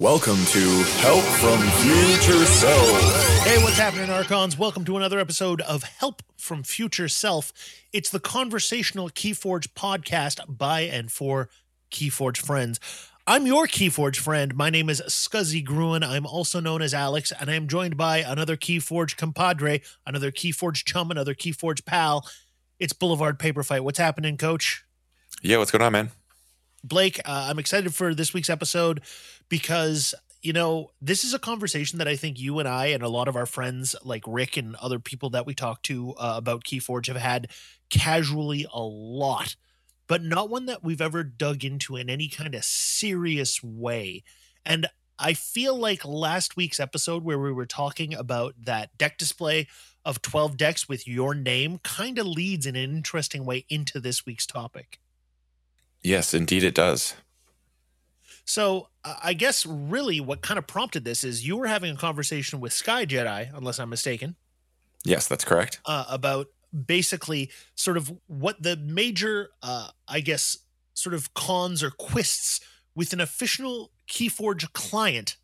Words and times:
Welcome 0.00 0.44
to 0.44 0.60
Help 1.00 1.24
from 1.24 1.58
Future 1.58 2.44
Self. 2.46 3.42
Hey, 3.42 3.60
what's 3.64 3.78
happening, 3.78 4.08
Archons? 4.08 4.56
Welcome 4.56 4.84
to 4.84 4.96
another 4.96 5.18
episode 5.18 5.60
of 5.62 5.82
Help 5.82 6.22
from 6.36 6.62
Future 6.62 7.08
Self. 7.08 7.52
It's 7.92 8.08
the 8.08 8.20
conversational 8.20 9.10
Keyforge 9.10 9.70
podcast 9.74 10.56
by 10.56 10.82
and 10.82 11.10
for 11.10 11.48
Keyforge 11.90 12.36
friends. 12.36 12.78
I'm 13.26 13.44
your 13.44 13.66
Keyforge 13.66 14.18
friend. 14.18 14.54
My 14.54 14.70
name 14.70 14.88
is 14.88 15.02
Scuzzy 15.08 15.64
Gruen. 15.64 16.04
I'm 16.04 16.26
also 16.26 16.60
known 16.60 16.80
as 16.80 16.94
Alex, 16.94 17.32
and 17.32 17.50
I 17.50 17.54
am 17.54 17.66
joined 17.66 17.96
by 17.96 18.18
another 18.18 18.56
Keyforge 18.56 19.16
compadre, 19.16 19.82
another 20.06 20.30
Keyforge 20.30 20.84
chum, 20.84 21.10
another 21.10 21.34
Keyforge 21.34 21.84
pal. 21.84 22.24
It's 22.78 22.92
Boulevard 22.92 23.40
Paper 23.40 23.64
Fight. 23.64 23.82
What's 23.82 23.98
happening, 23.98 24.36
Coach? 24.36 24.84
Yeah, 25.42 25.58
what's 25.58 25.72
going 25.72 25.82
on, 25.82 25.90
man? 25.90 26.10
Blake, 26.84 27.18
uh, 27.24 27.48
I'm 27.50 27.58
excited 27.58 27.92
for 27.92 28.14
this 28.14 28.32
week's 28.32 28.48
episode 28.48 29.00
because 29.48 30.14
you 30.42 30.52
know 30.52 30.90
this 31.00 31.24
is 31.24 31.34
a 31.34 31.38
conversation 31.38 31.98
that 31.98 32.08
I 32.08 32.16
think 32.16 32.38
you 32.38 32.58
and 32.58 32.68
I 32.68 32.86
and 32.86 33.02
a 33.02 33.08
lot 33.08 33.28
of 33.28 33.36
our 33.36 33.46
friends 33.46 33.96
like 34.04 34.24
Rick 34.26 34.56
and 34.56 34.76
other 34.76 34.98
people 34.98 35.30
that 35.30 35.46
we 35.46 35.54
talk 35.54 35.82
to 35.84 36.14
uh, 36.18 36.34
about 36.36 36.64
Keyforge 36.64 37.08
have 37.08 37.16
had 37.16 37.48
casually 37.90 38.66
a 38.72 38.82
lot, 38.82 39.56
but 40.06 40.22
not 40.22 40.50
one 40.50 40.66
that 40.66 40.84
we've 40.84 41.00
ever 41.00 41.22
dug 41.24 41.64
into 41.64 41.96
in 41.96 42.08
any 42.08 42.28
kind 42.28 42.54
of 42.54 42.64
serious 42.64 43.62
way. 43.62 44.22
And 44.64 44.88
I 45.18 45.34
feel 45.34 45.76
like 45.76 46.04
last 46.04 46.56
week's 46.56 46.78
episode 46.78 47.24
where 47.24 47.38
we 47.38 47.52
were 47.52 47.66
talking 47.66 48.14
about 48.14 48.54
that 48.64 48.96
deck 48.96 49.18
display 49.18 49.66
of 50.04 50.22
12 50.22 50.56
decks 50.56 50.88
with 50.88 51.08
your 51.08 51.34
name 51.34 51.78
kind 51.82 52.18
of 52.18 52.26
leads 52.26 52.66
in 52.66 52.76
an 52.76 52.90
interesting 52.96 53.44
way 53.44 53.66
into 53.68 53.98
this 53.98 54.24
week's 54.24 54.46
topic. 54.46 55.00
Yes, 56.02 56.32
indeed 56.32 56.62
it 56.62 56.74
does. 56.74 57.14
So 58.44 58.88
I 59.22 59.32
guess 59.34 59.64
really 59.66 60.20
what 60.20 60.40
kind 60.40 60.58
of 60.58 60.66
prompted 60.66 61.04
this 61.04 61.24
is 61.24 61.46
you 61.46 61.56
were 61.56 61.66
having 61.66 61.94
a 61.94 61.96
conversation 61.96 62.60
with 62.60 62.72
Sky 62.72 63.06
Jedi, 63.06 63.50
unless 63.54 63.78
I'm 63.78 63.90
mistaken. 63.90 64.36
Yes, 65.04 65.28
that's 65.28 65.44
correct. 65.44 65.80
Uh, 65.84 66.04
about 66.08 66.48
basically 66.86 67.50
sort 67.74 67.96
of 67.96 68.12
what 68.26 68.62
the 68.62 68.76
major, 68.76 69.50
uh, 69.62 69.88
I 70.06 70.20
guess, 70.20 70.58
sort 70.94 71.14
of 71.14 71.32
cons 71.34 71.82
or 71.82 71.90
quists 71.90 72.60
with 72.94 73.12
an 73.12 73.20
official 73.20 73.92
Keyforge 74.08 74.72
client 74.72 75.36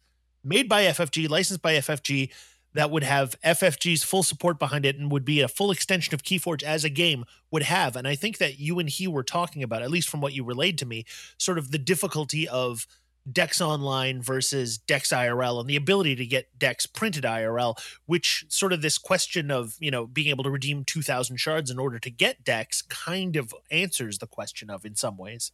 made 0.42 0.69
by 0.69 0.84
FFG, 0.84 1.28
licensed 1.28 1.62
by 1.62 1.74
FFG, 1.74 2.30
that 2.74 2.91
would 2.91 3.05
have 3.05 3.41
FFG's 3.42 4.02
full 4.02 4.24
support 4.24 4.58
behind 4.58 4.84
it 4.84 4.98
and 4.98 5.11
would 5.11 5.24
be 5.24 5.41
a 5.41 5.48
full 5.48 5.70
extension 5.70 6.12
of 6.12 6.24
Keyforge 6.24 6.62
as 6.62 6.84
a 6.84 6.89
game 6.89 7.24
would 7.52 7.62
have. 7.62 7.94
And 7.94 8.06
I 8.06 8.17
think 8.17 8.39
that 8.39 8.58
you 8.58 8.80
and 8.80 8.89
he 8.89 9.06
were 9.06 9.22
talking 9.22 9.62
about, 9.62 9.83
at 9.83 9.91
least 9.91 10.08
from 10.08 10.20
what 10.20 10.33
you 10.33 10.44
relayed 10.44 10.77
to 10.78 10.86
me, 10.86 11.05
sort 11.39 11.56
of 11.56 11.70
the 11.70 11.78
difficulty 11.78 12.48
of 12.48 12.89
decks 13.30 13.61
online 13.61 14.22
versus 14.22 14.78
decks 14.78 15.11
IRL 15.11 15.61
and 15.61 15.69
the 15.69 15.77
ability 15.77 16.17
to 16.17 16.27
get 16.27 16.58
decks 16.58 16.86
printed 16.86 17.25
IRL, 17.25 17.78
which 18.06 18.44
sort 18.48 18.72
of 18.72 18.83
this 18.83 18.98
question 18.98 19.50
of, 19.50 19.77
you 19.80 19.91
know, 19.91 20.06
being 20.06 20.28
able 20.28 20.44
to 20.44 20.50
redeem 20.50 20.84
2000 20.84 21.36
shards 21.36 21.70
in 21.70 21.78
order 21.78 21.98
to 21.98 22.11
get 22.11 22.45
decks 22.45 22.83
kind 22.83 23.36
of 23.36 23.55
answers 23.70 24.19
the 24.19 24.27
question 24.27 24.70
of 24.70 24.84
in 24.84 24.95
some 24.95 25.17
ways. 25.17 25.52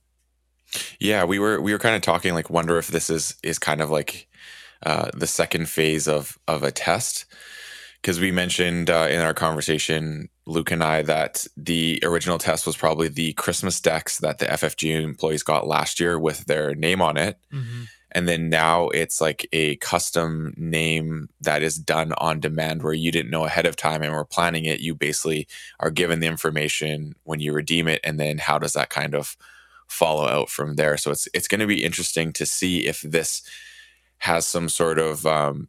Yeah, 0.99 1.25
we 1.25 1.39
were 1.39 1.61
we 1.61 1.73
were 1.73 1.79
kind 1.79 1.97
of 1.97 2.03
talking 2.03 2.35
like 2.35 2.49
wonder 2.49 2.79
if 2.79 2.89
this 2.89 3.11
is 3.11 3.37
is 3.43 3.59
kind 3.59 3.81
of 3.81 3.91
like 3.91 4.29
uh, 4.85 5.11
the 5.15 5.27
second 5.27 5.69
phase 5.69 6.07
of 6.07 6.39
of 6.47 6.63
a 6.63 6.71
test 6.71 7.27
because 8.01 8.19
we 8.19 8.31
mentioned 8.31 8.89
uh, 8.89 9.09
in 9.11 9.21
our 9.21 9.35
conversation, 9.35 10.29
Luke 10.47 10.71
and 10.71 10.83
I, 10.83 11.03
that 11.03 11.47
the 11.57 12.01
original 12.03 12.39
test 12.39 12.67
was 12.67 12.77
probably 12.77 13.09
the 13.09 13.35
Christmas 13.35 13.81
decks 13.81 14.19
that 14.19 14.39
the 14.39 14.47
FFG 14.47 15.03
employees 15.03 15.43
got 15.43 15.67
last 15.67 16.01
year 16.01 16.19
with 16.19 16.47
their 16.47 16.75
name 16.75 17.03
on 17.03 17.17
it. 17.17 17.39
Mm-hmm. 17.53 17.83
And 18.13 18.27
then 18.27 18.49
now 18.49 18.89
it's 18.89 19.21
like 19.21 19.47
a 19.53 19.77
custom 19.77 20.55
name 20.57 21.29
that 21.41 21.63
is 21.63 21.79
done 21.79 22.13
on 22.19 22.41
demand 22.41 22.83
where 22.83 22.93
you 22.93 23.13
didn't 23.13 23.31
know 23.31 23.45
ahead 23.45 23.67
of 23.67 23.77
time 23.77 24.03
and 24.03 24.13
we're 24.13 24.25
planning 24.25 24.65
it. 24.65 24.81
You 24.81 24.95
basically 24.95 25.47
are 25.79 25.91
given 25.91 26.21
the 26.21 26.27
information 26.27 27.15
when 27.25 27.39
you 27.39 27.53
redeem 27.53 27.87
it. 27.87 28.01
And 28.03 28.19
then 28.19 28.39
how 28.39 28.59
does 28.59 28.73
that 28.73 28.91
kind 28.91 29.15
of 29.15 29.37
follow 29.87 30.27
out 30.27 30.49
from 30.49 30.75
there? 30.75 30.97
So 30.97 31.13
it's, 31.13 31.29
it's 31.35 31.47
going 31.47 31.61
to 31.61 31.67
be 31.67 31.85
interesting 31.85 32.33
to 32.33 32.47
see 32.47 32.87
if 32.87 33.03
this 33.03 33.43
has 34.19 34.47
some 34.47 34.69
sort 34.69 34.99
of 34.99 35.25
um, 35.25 35.69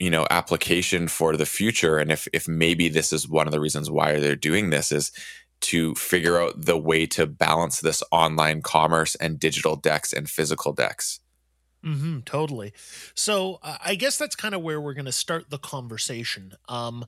you 0.00 0.10
know 0.10 0.26
application 0.30 1.06
for 1.06 1.36
the 1.36 1.46
future. 1.46 1.98
And 1.98 2.10
if 2.10 2.26
if 2.32 2.48
maybe 2.48 2.88
this 2.88 3.12
is 3.12 3.28
one 3.28 3.46
of 3.46 3.52
the 3.52 3.60
reasons 3.60 3.90
why 3.90 4.18
they're 4.18 4.34
doing 4.34 4.70
this 4.70 4.90
is 4.90 5.12
to 5.60 5.94
figure 5.94 6.40
out 6.40 6.54
the 6.56 6.78
way 6.78 7.06
to 7.06 7.26
balance 7.26 7.80
this 7.80 8.02
online 8.10 8.62
commerce 8.62 9.14
and 9.14 9.38
digital 9.38 9.76
decks 9.76 10.12
and 10.12 10.28
physical 10.28 10.72
decks. 10.72 11.20
Mm-hmm, 11.84 12.20
totally. 12.20 12.72
So 13.14 13.58
uh, 13.62 13.76
i 13.84 13.94
guess 13.94 14.16
that's 14.16 14.36
kind 14.36 14.54
of 14.54 14.62
where 14.62 14.80
we're 14.80 14.94
going 14.94 15.04
to 15.04 15.12
start 15.12 15.50
the 15.50 15.58
conversation. 15.58 16.54
Um, 16.68 17.04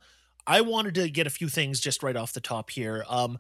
i 0.47 0.61
wanted 0.61 0.95
to 0.97 1.09
get 1.09 1.27
a 1.27 1.31
few 1.31 1.49
things 1.49 1.81
just 1.81 2.03
right 2.03 2.17
off 2.17 2.35
the 2.35 2.41
top 2.41 2.71
here. 2.71 3.05
Um, 3.09 3.39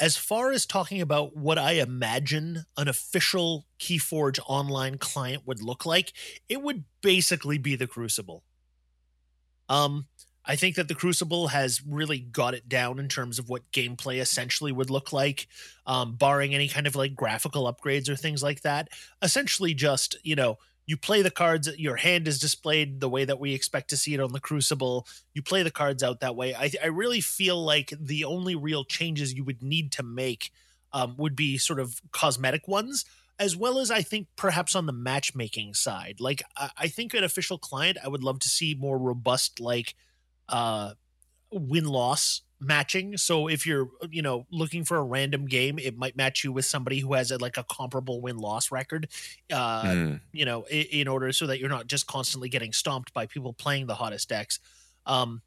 as 0.00 0.16
far 0.16 0.52
as 0.52 0.64
talking 0.64 1.00
about 1.00 1.36
what 1.36 1.58
I 1.58 1.72
imagine 1.72 2.64
an 2.76 2.86
official 2.86 3.66
Keyforge 3.80 4.38
online 4.46 4.96
client 4.98 5.42
would 5.44 5.60
look 5.60 5.84
like, 5.84 6.12
it 6.48 6.62
would 6.62 6.84
basically 7.02 7.58
be 7.58 7.74
the 7.74 7.88
Crucible. 7.88 8.44
Um, 9.68 10.06
I 10.44 10.56
think 10.56 10.76
that 10.76 10.88
the 10.88 10.94
Crucible 10.94 11.48
has 11.48 11.82
really 11.86 12.20
got 12.20 12.54
it 12.54 12.68
down 12.68 12.98
in 12.98 13.08
terms 13.08 13.38
of 13.38 13.50
what 13.50 13.70
gameplay 13.70 14.18
essentially 14.20 14.72
would 14.72 14.88
look 14.88 15.12
like, 15.12 15.46
um, 15.86 16.16
barring 16.16 16.54
any 16.54 16.68
kind 16.68 16.86
of 16.86 16.96
like 16.96 17.14
graphical 17.14 17.70
upgrades 17.72 18.08
or 18.08 18.16
things 18.16 18.42
like 18.42 18.62
that. 18.62 18.88
Essentially, 19.20 19.74
just 19.74 20.16
you 20.22 20.34
know, 20.36 20.56
you 20.86 20.96
play 20.96 21.20
the 21.20 21.30
cards 21.30 21.68
your 21.76 21.96
hand 21.96 22.26
is 22.26 22.38
displayed 22.38 23.00
the 23.00 23.10
way 23.10 23.26
that 23.26 23.38
we 23.38 23.52
expect 23.52 23.90
to 23.90 23.96
see 23.96 24.14
it 24.14 24.20
on 24.20 24.32
the 24.32 24.40
crucible. 24.40 25.06
You 25.34 25.42
play 25.42 25.62
the 25.62 25.70
cards 25.70 26.02
out 26.02 26.20
that 26.20 26.34
way. 26.34 26.54
I, 26.54 26.70
I 26.82 26.86
really 26.86 27.20
feel 27.20 27.62
like 27.62 27.92
the 28.00 28.24
only 28.24 28.54
real 28.54 28.84
changes 28.84 29.34
you 29.34 29.44
would 29.44 29.62
need 29.62 29.92
to 29.92 30.02
make 30.02 30.50
um, 30.94 31.14
would 31.18 31.36
be 31.36 31.58
sort 31.58 31.78
of 31.78 32.00
cosmetic 32.12 32.66
ones 32.66 33.04
as 33.38 33.56
well 33.56 33.78
as 33.78 33.90
i 33.90 34.02
think 34.02 34.26
perhaps 34.36 34.74
on 34.74 34.86
the 34.86 34.92
matchmaking 34.92 35.74
side 35.74 36.16
like 36.20 36.42
i, 36.56 36.70
I 36.76 36.88
think 36.88 37.14
an 37.14 37.24
official 37.24 37.58
client 37.58 37.98
i 38.02 38.08
would 38.08 38.22
love 38.22 38.38
to 38.40 38.48
see 38.48 38.74
more 38.74 38.98
robust 38.98 39.60
like 39.60 39.94
uh 40.48 40.92
win 41.50 41.84
loss 41.84 42.42
matching. 42.60 43.16
So 43.16 43.48
if 43.48 43.66
you're, 43.66 43.88
you 44.10 44.22
know, 44.22 44.46
looking 44.50 44.84
for 44.84 44.96
a 44.96 45.02
random 45.02 45.46
game, 45.46 45.78
it 45.78 45.96
might 45.96 46.16
match 46.16 46.44
you 46.44 46.52
with 46.52 46.64
somebody 46.64 47.00
who 47.00 47.14
has 47.14 47.30
a, 47.30 47.38
like 47.38 47.56
a 47.56 47.64
comparable 47.64 48.20
win 48.20 48.38
loss 48.38 48.70
record, 48.70 49.08
uh, 49.52 49.82
mm. 49.82 50.20
you 50.32 50.44
know, 50.44 50.64
in, 50.64 50.86
in, 50.92 51.08
order 51.08 51.32
so 51.32 51.46
that 51.46 51.58
you're 51.58 51.68
not 51.68 51.86
just 51.86 52.06
constantly 52.06 52.48
getting 52.48 52.72
stomped 52.72 53.12
by 53.14 53.26
people 53.26 53.52
playing 53.52 53.86
the 53.86 53.94
hottest 53.94 54.28
decks. 54.28 54.58
Um, 55.06 55.42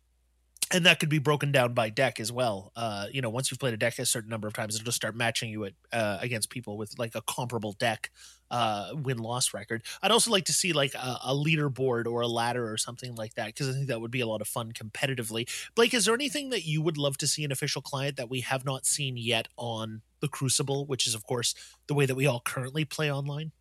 and 0.73 0.85
that 0.85 0.99
could 0.99 1.09
be 1.09 1.19
broken 1.19 1.51
down 1.51 1.73
by 1.73 1.89
deck 1.89 2.19
as 2.19 2.31
well. 2.31 2.71
Uh, 2.75 3.07
you 3.11 3.21
know, 3.21 3.29
once 3.29 3.51
you've 3.51 3.59
played 3.59 3.73
a 3.73 3.77
deck 3.77 3.99
a 3.99 4.05
certain 4.05 4.29
number 4.29 4.47
of 4.47 4.53
times, 4.53 4.75
it'll 4.75 4.85
just 4.85 4.95
start 4.95 5.15
matching 5.15 5.49
you 5.49 5.65
at, 5.65 5.73
uh, 5.91 6.17
against 6.21 6.49
people 6.49 6.77
with 6.77 6.97
like 6.97 7.15
a 7.15 7.21
comparable 7.21 7.73
deck 7.73 8.09
uh, 8.49 8.91
win 8.93 9.17
loss 9.17 9.53
record. 9.53 9.83
I'd 10.01 10.11
also 10.11 10.31
like 10.31 10.45
to 10.45 10.53
see 10.53 10.73
like 10.73 10.93
a, 10.93 11.19
a 11.25 11.33
leaderboard 11.33 12.05
or 12.05 12.21
a 12.21 12.27
ladder 12.27 12.69
or 12.71 12.77
something 12.77 13.15
like 13.15 13.35
that 13.35 13.47
because 13.47 13.69
I 13.69 13.73
think 13.73 13.87
that 13.87 14.01
would 14.01 14.11
be 14.11 14.21
a 14.21 14.27
lot 14.27 14.41
of 14.41 14.47
fun 14.47 14.71
competitively. 14.71 15.49
Blake, 15.75 15.93
is 15.93 16.05
there 16.05 16.13
anything 16.13 16.49
that 16.49 16.65
you 16.65 16.81
would 16.81 16.97
love 16.97 17.17
to 17.17 17.27
see 17.27 17.43
an 17.43 17.51
official 17.51 17.81
client 17.81 18.17
that 18.17 18.29
we 18.29 18.41
have 18.41 18.65
not 18.65 18.85
seen 18.85 19.17
yet 19.17 19.47
on 19.57 20.01
the 20.19 20.27
Crucible, 20.27 20.85
which 20.85 21.07
is 21.07 21.15
of 21.15 21.25
course 21.25 21.55
the 21.87 21.93
way 21.93 22.05
that 22.05 22.15
we 22.15 22.27
all 22.27 22.41
currently 22.41 22.85
play 22.85 23.11
online? 23.11 23.51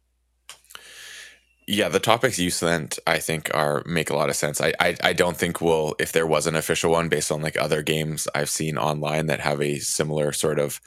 Yeah, 1.72 1.88
the 1.88 2.00
topics 2.00 2.36
you 2.36 2.50
sent, 2.50 2.98
I 3.06 3.20
think, 3.20 3.48
are 3.54 3.84
make 3.86 4.10
a 4.10 4.16
lot 4.16 4.28
of 4.28 4.34
sense. 4.34 4.60
I, 4.60 4.72
I, 4.81 4.97
I 5.04 5.12
don't 5.12 5.36
think 5.36 5.60
we'll, 5.60 5.94
if 6.00 6.10
there 6.10 6.26
was 6.26 6.48
an 6.48 6.56
official 6.56 6.91
one 6.91 7.08
based 7.08 7.31
on 7.31 7.42
like 7.42 7.56
other 7.56 7.81
games 7.81 8.26
I've 8.34 8.50
seen 8.50 8.76
online 8.76 9.26
that 9.26 9.38
have 9.38 9.62
a 9.62 9.78
similar 9.78 10.32
sort 10.32 10.59
of, 10.59 10.80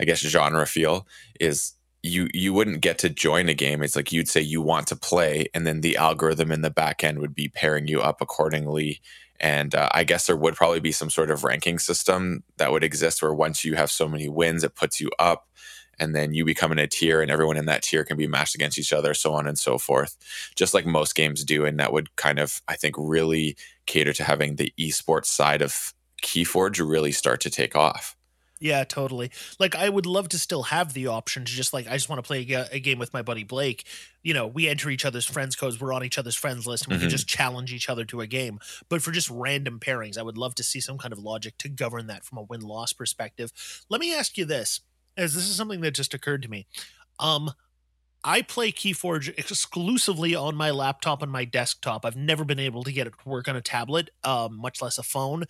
I 0.00 0.06
guess, 0.06 0.20
genre 0.20 0.66
feel, 0.66 1.06
is 1.38 1.74
you 2.02 2.28
you 2.32 2.54
wouldn't 2.54 2.80
get 2.80 2.96
to 3.00 3.10
join 3.10 3.50
a 3.50 3.54
game. 3.54 3.82
It's 3.82 3.96
like 3.96 4.10
you'd 4.10 4.30
say 4.30 4.40
you 4.40 4.62
want 4.62 4.86
to 4.86 4.96
play, 4.96 5.48
and 5.52 5.66
then 5.66 5.82
the 5.82 5.98
algorithm 5.98 6.52
in 6.52 6.62
the 6.62 6.70
back 6.70 7.04
end 7.04 7.18
would 7.18 7.34
be 7.34 7.48
pairing 7.48 7.86
you 7.86 8.00
up 8.00 8.22
accordingly. 8.22 9.02
And 9.40 9.74
uh, 9.74 9.90
I 9.92 10.04
guess 10.04 10.26
there 10.26 10.36
would 10.38 10.56
probably 10.56 10.80
be 10.80 10.92
some 10.92 11.10
sort 11.10 11.30
of 11.30 11.44
ranking 11.44 11.78
system 11.78 12.44
that 12.56 12.72
would 12.72 12.82
exist 12.82 13.20
where 13.20 13.34
once 13.34 13.62
you 13.62 13.74
have 13.74 13.90
so 13.90 14.08
many 14.08 14.28
wins, 14.28 14.64
it 14.64 14.74
puts 14.74 15.00
you 15.02 15.10
up 15.18 15.47
and 15.98 16.14
then 16.14 16.34
you 16.34 16.44
become 16.44 16.72
in 16.72 16.78
a 16.78 16.86
tier 16.86 17.20
and 17.20 17.30
everyone 17.30 17.56
in 17.56 17.66
that 17.66 17.82
tier 17.82 18.04
can 18.04 18.16
be 18.16 18.26
matched 18.26 18.54
against 18.54 18.78
each 18.78 18.92
other 18.92 19.14
so 19.14 19.32
on 19.32 19.46
and 19.46 19.58
so 19.58 19.78
forth 19.78 20.16
just 20.56 20.74
like 20.74 20.86
most 20.86 21.14
games 21.14 21.44
do 21.44 21.64
and 21.64 21.78
that 21.78 21.92
would 21.92 22.14
kind 22.16 22.38
of 22.38 22.62
i 22.68 22.74
think 22.74 22.94
really 22.98 23.56
cater 23.86 24.12
to 24.12 24.24
having 24.24 24.56
the 24.56 24.72
esports 24.78 25.26
side 25.26 25.62
of 25.62 25.94
keyforge 26.22 26.78
really 26.86 27.12
start 27.12 27.40
to 27.40 27.50
take 27.50 27.76
off 27.76 28.16
yeah, 28.60 28.84
totally. 28.84 29.30
Like 29.58 29.76
I 29.76 29.88
would 29.88 30.06
love 30.06 30.28
to 30.30 30.38
still 30.38 30.64
have 30.64 30.92
the 30.92 31.06
option 31.06 31.44
to 31.44 31.52
just 31.52 31.72
like 31.72 31.86
I 31.86 31.92
just 31.92 32.08
want 32.08 32.22
to 32.22 32.26
play 32.26 32.46
a, 32.52 32.66
a, 32.72 32.80
game 32.80 32.98
with 32.98 33.12
my 33.12 33.22
buddy 33.22 33.44
Blake. 33.44 33.86
You 34.22 34.34
know, 34.34 34.46
we 34.46 34.68
enter 34.68 34.90
each 34.90 35.04
other's 35.04 35.26
friends 35.26 35.54
codes. 35.54 35.80
We're 35.80 35.92
on 35.92 36.04
each 36.04 36.18
other's 36.18 36.34
friends 36.34 36.66
list, 36.66 36.84
and 36.84 36.90
we 36.90 36.96
mm-hmm. 36.96 37.04
can 37.04 37.10
just 37.10 37.28
challenge 37.28 37.72
each 37.72 37.88
other 37.88 38.04
to 38.06 38.20
a 38.20 38.26
game. 38.26 38.58
But 38.88 39.00
for 39.00 39.12
just 39.12 39.30
random 39.30 39.78
pairings, 39.78 40.18
I 40.18 40.22
would 40.22 40.36
love 40.36 40.56
to 40.56 40.64
see 40.64 40.80
some 40.80 40.98
kind 40.98 41.12
of 41.12 41.20
logic 41.20 41.56
to 41.58 41.68
govern 41.68 42.08
that 42.08 42.24
from 42.24 42.38
a 42.38 42.42
win 42.42 42.60
loss 42.60 42.92
perspective. 42.92 43.52
Let 43.88 44.00
me 44.00 44.12
ask 44.12 44.36
you 44.36 44.44
this: 44.44 44.80
as 45.18 45.34
this 45.34 45.48
is 45.48 45.56
something 45.56 45.82
that 45.82 45.90
just 45.90 46.14
occurred 46.14 46.42
to 46.42 46.48
me. 46.48 46.66
Um, 47.18 47.50
I 48.24 48.42
play 48.42 48.72
Keyforge 48.72 49.28
exclusively 49.38 50.34
on 50.34 50.54
my 50.54 50.70
laptop 50.70 51.22
and 51.22 51.30
my 51.30 51.44
desktop. 51.44 52.04
I've 52.04 52.16
never 52.16 52.44
been 52.44 52.58
able 52.58 52.84
to 52.84 52.92
get 52.92 53.06
it 53.06 53.14
to 53.22 53.28
work 53.28 53.48
on 53.48 53.56
a 53.56 53.60
tablet, 53.60 54.10
um, 54.24 54.56
much 54.56 54.80
less 54.80 54.98
a 54.98 55.02
phone. 55.02 55.44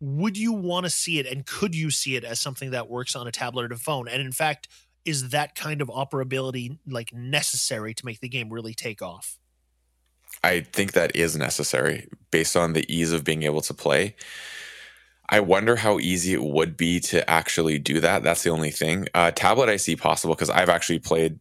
Would 0.00 0.36
you 0.36 0.52
want 0.52 0.84
to 0.84 0.90
see 0.90 1.18
it, 1.18 1.26
and 1.26 1.46
could 1.46 1.74
you 1.74 1.90
see 1.90 2.16
it 2.16 2.24
as 2.24 2.40
something 2.40 2.72
that 2.72 2.90
works 2.90 3.16
on 3.16 3.26
a 3.26 3.32
tablet 3.32 3.70
or 3.70 3.74
a 3.74 3.78
phone? 3.78 4.08
And 4.08 4.20
in 4.20 4.32
fact, 4.32 4.68
is 5.04 5.30
that 5.30 5.54
kind 5.54 5.80
of 5.80 5.88
operability 5.88 6.78
like 6.86 7.12
necessary 7.12 7.94
to 7.94 8.04
make 8.04 8.20
the 8.20 8.28
game 8.28 8.50
really 8.50 8.74
take 8.74 9.02
off? 9.02 9.38
I 10.42 10.60
think 10.60 10.92
that 10.92 11.14
is 11.14 11.36
necessary 11.36 12.08
based 12.30 12.56
on 12.56 12.72
the 12.72 12.84
ease 12.92 13.12
of 13.12 13.24
being 13.24 13.44
able 13.44 13.60
to 13.62 13.74
play. 13.74 14.16
I 15.28 15.40
wonder 15.40 15.76
how 15.76 15.98
easy 15.98 16.34
it 16.34 16.42
would 16.42 16.76
be 16.76 17.00
to 17.00 17.28
actually 17.28 17.78
do 17.78 18.00
that. 18.00 18.22
That's 18.22 18.42
the 18.42 18.50
only 18.50 18.70
thing. 18.70 19.08
Uh, 19.14 19.30
tablet, 19.30 19.68
I 19.68 19.76
see 19.76 19.96
possible 19.96 20.34
because 20.34 20.50
I've 20.50 20.68
actually 20.68 20.98
played 20.98 21.38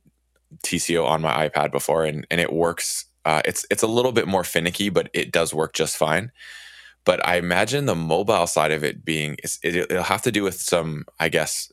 TCO 0.64 1.06
on 1.06 1.22
my 1.22 1.50
iPad 1.50 1.72
before, 1.72 2.06
and 2.06 2.26
and 2.32 2.40
it 2.40 2.54
works. 2.54 3.06
Uh, 3.26 3.42
it's 3.46 3.66
it's 3.70 3.84
a 3.84 3.88
little 3.88 4.12
bit 4.12 4.28
more 4.28 4.44
finicky, 4.44 4.90
but 4.90 5.10
it 5.14 5.32
does 5.32 5.54
work 5.54 5.74
just 5.74 5.98
fine. 5.98 6.32
But 7.06 7.26
I 7.28 7.38
imagine 7.38 7.86
the 7.86 7.96
mobile 7.96 8.48
side 8.48 8.72
of 8.72 8.84
it 8.84 9.04
being 9.04 9.38
it, 9.44 9.60
it'll 9.64 10.04
have 10.04 10.22
to 10.24 10.32
do 10.32 10.44
with 10.44 10.56
some, 10.56 11.06
I 11.20 11.28
guess, 11.30 11.72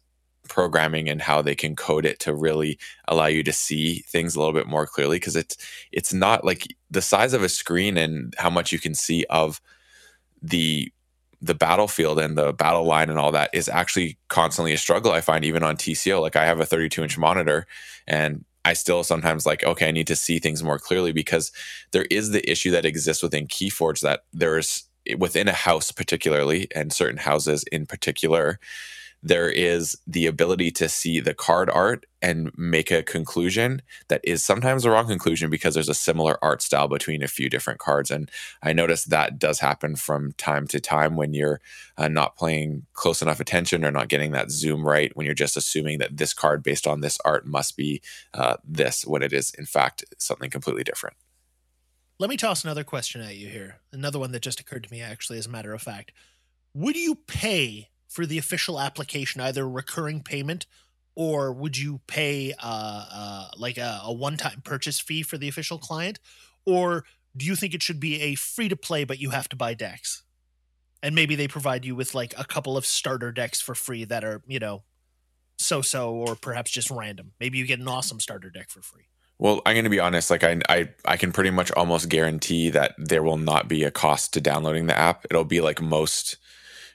programming 0.49 1.09
and 1.09 1.23
how 1.23 1.41
they 1.41 1.55
can 1.55 1.77
code 1.77 2.05
it 2.05 2.19
to 2.21 2.35
really 2.35 2.79
allow 3.07 3.27
you 3.27 3.45
to 3.45 3.53
see 3.53 4.01
things 4.01 4.35
a 4.35 4.41
little 4.41 4.53
bit 4.53 4.67
more 4.67 4.87
clearly 4.87 5.17
because 5.17 5.37
it's 5.37 5.57
it's 5.93 6.13
not 6.13 6.45
like 6.45 6.77
the 6.91 7.01
size 7.01 7.33
of 7.33 7.45
a 7.45 7.49
screen 7.49 7.97
and 7.97 8.35
how 8.37 8.51
much 8.51 8.73
you 8.73 8.81
can 8.81 8.95
see 8.95 9.25
of 9.31 9.61
the 10.43 10.93
the 11.43 11.55
battlefield 11.55 12.19
and 12.19 12.37
the 12.37 12.53
battle 12.53 12.85
line 12.85 13.09
and 13.09 13.19
all 13.19 13.33
that 13.33 13.51
is 13.53 13.69
actually 13.69 14.19
constantly 14.29 14.73
a 14.73 14.79
struggle 14.79 15.13
i 15.13 15.21
find 15.21 15.45
even 15.45 15.63
on 15.63 15.77
tco 15.77 16.21
like 16.21 16.37
i 16.37 16.45
have 16.45 16.61
a 16.61 16.67
32 16.67 17.03
inch 17.03 17.17
monitor 17.19 17.67
and 18.07 18.45
I 18.65 18.75
still 18.75 19.03
sometimes 19.05 19.47
like, 19.47 19.65
okay, 19.65 19.89
I 19.89 19.93
need 19.93 20.07
to 20.09 20.17
see 20.17 20.39
things 20.39 20.63
more 20.63 20.79
clearly 20.79 21.13
because 21.13 21.51
there 21.93 22.07
is 22.11 22.31
the 22.31 22.49
issue 22.51 22.71
that 22.73 22.85
exists 22.85 23.23
within 23.23 23.47
Keyforge 23.47 24.01
that 24.01 24.25
there's 24.33 24.85
eh, 25.07 25.15
within 25.19 25.49
a 25.49 25.53
house, 25.53 25.91
particularly, 25.93 26.69
and 26.75 26.93
certain 26.93 27.19
houses 27.19 27.65
in 27.73 27.87
particular, 27.87 28.61
there 29.23 29.51
is 29.51 29.99
the 30.07 30.27
ability 30.27 30.71
to 30.71 30.89
see 30.89 31.21
the 31.21 31.35
card 31.35 31.69
art 31.69 32.07
and 32.23 32.51
make 32.57 32.91
a 32.91 33.03
conclusion 33.03 33.83
that 34.09 34.21
is 34.25 34.43
sometimes 34.43 34.83
the 34.83 34.91
wrong 34.91 35.07
conclusion 35.07 35.51
because 35.51 35.75
there's 35.75 35.89
a 35.91 35.95
similar 35.95 36.43
art 36.43 36.63
style 36.63 36.89
between 36.89 37.23
a 37.23 37.29
few 37.29 37.51
different 37.51 37.79
cards. 37.79 38.11
And 38.11 38.31
I 38.63 38.73
notice 38.73 39.05
that 39.05 39.39
does 39.39 39.61
happen 39.61 39.97
from 39.97 40.33
time 40.33 40.67
to 40.69 40.81
time 40.81 41.17
when 41.17 41.35
you're 41.35 41.61
uh, 41.99 42.09
not 42.09 42.37
playing 42.37 42.87
close 42.95 43.21
enough 43.21 43.41
attention 43.41 43.85
or 43.85 43.91
not 43.91 44.09
getting 44.09 44.33
that 44.33 44.51
zoom 44.51 44.87
right, 44.87 45.15
when 45.15 45.27
you're 45.27 45.35
just 45.35 45.57
assuming 45.57 45.99
that 45.99 46.17
this 46.17 46.33
card 46.33 46.63
based 46.63 46.87
on 46.87 47.01
this 47.01 47.19
art 47.25 47.47
must 47.47 47.77
be 47.77 48.01
uh, 48.33 48.57
this, 48.65 49.05
when 49.05 49.23
it 49.23 49.35
is, 49.35 49.51
in 49.53 49.67
fact, 49.67 50.05
something 50.19 50.51
completely 50.51 50.85
different. 50.85 51.17
Let 52.19 52.31
me 52.31 52.37
toss 52.37 52.65
another 52.65 52.85
question 52.85 53.21
at 53.21 53.37
you 53.37 53.49
here. 53.49 53.77
Another 53.93 54.19
one 54.19 54.33
that 54.33 54.43
just 54.43 54.61
occurred 54.61 54.85
to 54.85 54.93
me, 54.93 55.03
actually, 55.03 55.39
as 55.39 55.47
a 55.47 55.51
matter 55.51 55.75
of 55.75 55.83
fact. 55.83 56.13
Would 56.73 56.97
you 56.97 57.15
pay 57.15 57.90
for 58.11 58.27
the 58.27 58.37
official 58.37 58.81
application, 58.81 59.41
either 59.41 59.67
recurring 59.67 60.21
payment 60.23 60.67
or 61.15 61.53
would 61.53 61.77
you 61.77 62.01
pay 62.07 62.53
uh, 62.63 63.05
uh, 63.13 63.49
like 63.57 63.79
a, 63.79 64.01
a 64.05 64.13
one 64.13 64.37
time 64.37 64.63
purchase 64.65 65.01
fee 65.01 65.23
for 65.23 65.39
the 65.39 65.49
official 65.49 65.79
client? 65.79 66.19
Or 66.67 67.05
do 67.37 67.47
you 67.47 67.57
think 67.57 67.75
it 67.75 67.83
should 67.83 68.01
be 68.01 68.21
a 68.21 68.35
free 68.35 68.69
to 68.69 68.77
play, 68.77 69.05
but 69.05 69.21
you 69.21 69.31
have 69.31 69.49
to 69.51 69.57
buy 69.57 69.75
decks? 69.75 70.23
And 71.03 71.15
maybe 71.15 71.35
they 71.35 71.49
provide 71.49 71.85
you 71.85 71.95
with 71.95 72.15
like 72.15 72.35
a 72.37 72.45
couple 72.45 72.77
of 72.77 72.85
starter 72.85 73.33
decks 73.33 73.61
for 73.61 73.75
free 73.75 74.05
that 74.05 74.25
are, 74.25 74.43
you 74.47 74.59
know, 74.59 74.83
so 75.57 75.83
so 75.83 76.13
or 76.13 76.37
perhaps 76.37 76.71
just 76.71 76.91
random. 76.91 77.33
Maybe 77.39 77.59
you 77.59 77.67
get 77.67 77.81
an 77.81 77.89
awesome 77.89 78.21
starter 78.21 78.51
deck 78.51 78.71
for 78.71 78.83
free. 78.83 79.05
Well, 79.39 79.63
I'm 79.65 79.75
going 79.75 79.85
to 79.85 79.91
be 79.91 80.01
honest. 80.01 80.31
Like 80.31 80.45
I, 80.45 80.61
I, 80.69 80.91
I 81.07 81.17
can 81.17 81.33
pretty 81.33 81.51
much 81.51 81.71
almost 81.73 82.09
guarantee 82.09 82.69
that 82.71 82.95
there 82.99 83.23
will 83.23 83.39
not 83.39 83.69
be 83.69 83.85
a 83.85 83.91
cost 83.91 84.35
to 84.35 84.41
downloading 84.41 84.87
the 84.87 84.99
app. 84.99 85.25
It'll 85.31 85.45
be 85.45 85.63
like 85.63 85.81
most 85.81 86.37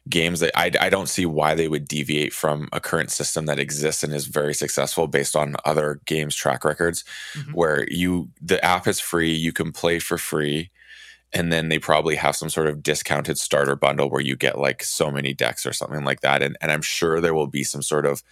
games 0.09 0.39
that 0.39 0.51
I, 0.55 0.71
I 0.79 0.89
don't 0.89 1.09
see 1.09 1.25
why 1.25 1.55
they 1.55 1.67
would 1.67 1.87
deviate 1.87 2.33
from 2.33 2.69
a 2.71 2.79
current 2.79 3.11
system 3.11 3.47
that 3.47 3.59
exists 3.59 4.03
and 4.03 4.13
is 4.13 4.27
very 4.27 4.53
successful 4.53 5.07
based 5.07 5.35
on 5.35 5.55
other 5.65 5.99
games 6.05 6.35
track 6.35 6.63
records 6.63 7.03
mm-hmm. 7.33 7.51
where 7.51 7.85
you 7.89 8.29
the 8.41 8.63
app 8.63 8.87
is 8.87 8.99
free 8.99 9.33
you 9.33 9.51
can 9.51 9.71
play 9.71 9.99
for 9.99 10.17
free 10.17 10.69
and 11.35 11.51
then 11.51 11.69
they 11.69 11.77
probably 11.77 12.15
have 12.15 12.35
some 12.35 12.49
sort 12.49 12.67
of 12.67 12.81
discounted 12.81 13.37
starter 13.37 13.75
bundle 13.75 14.09
where 14.09 14.21
you 14.21 14.35
get 14.35 14.57
like 14.57 14.81
so 14.81 15.11
many 15.11 15.33
decks 15.33 15.65
or 15.65 15.73
something 15.73 16.03
like 16.03 16.21
that 16.21 16.41
and, 16.41 16.57
and 16.61 16.71
i'm 16.71 16.81
sure 16.81 17.21
there 17.21 17.35
will 17.35 17.47
be 17.47 17.63
some 17.63 17.83
sort 17.83 18.05
of 18.05 18.23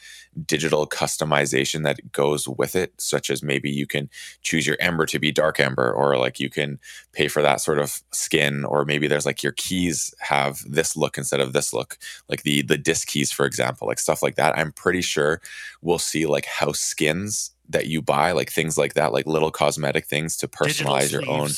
digital 0.47 0.87
customization 0.87 1.83
that 1.83 2.11
goes 2.11 2.47
with 2.47 2.75
it 2.75 2.93
such 2.97 3.29
as 3.29 3.43
maybe 3.43 3.69
you 3.69 3.85
can 3.85 4.09
choose 4.41 4.65
your 4.65 4.77
ember 4.79 5.05
to 5.05 5.19
be 5.19 5.31
dark 5.31 5.59
ember 5.59 5.91
or 5.91 6.17
like 6.17 6.39
you 6.39 6.49
can 6.49 6.79
pay 7.11 7.27
for 7.27 7.43
that 7.43 7.61
sort 7.61 7.77
of 7.77 8.01
skin 8.11 8.65
or 8.65 8.85
maybe 8.85 9.07
there's 9.07 9.25
like 9.25 9.43
your 9.43 9.51
keys 9.51 10.15
have 10.19 10.59
this 10.67 10.95
look 10.95 11.17
instead 11.17 11.39
of 11.39 11.53
this 11.53 11.73
look 11.73 11.97
like 12.29 12.41
the 12.43 12.63
the 12.63 12.77
disc 12.77 13.07
keys 13.07 13.31
for 13.31 13.45
example 13.45 13.87
like 13.87 13.99
stuff 13.99 14.23
like 14.23 14.35
that. 14.35 14.57
I'm 14.57 14.71
pretty 14.71 15.01
sure 15.01 15.41
we'll 15.81 15.99
see 15.99 16.25
like 16.25 16.45
house 16.45 16.79
skins 16.79 17.51
that 17.69 17.87
you 17.87 18.01
buy 18.01 18.31
like 18.31 18.51
things 18.51 18.77
like 18.77 18.93
that 18.93 19.13
like 19.13 19.25
little 19.25 19.51
cosmetic 19.51 20.05
things 20.05 20.35
to 20.37 20.47
personalize 20.47 21.11
your 21.11 21.27
own 21.29 21.49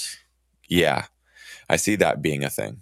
yeah 0.67 1.05
I 1.69 1.77
see 1.77 1.95
that 1.97 2.21
being 2.21 2.43
a 2.43 2.49
thing. 2.49 2.81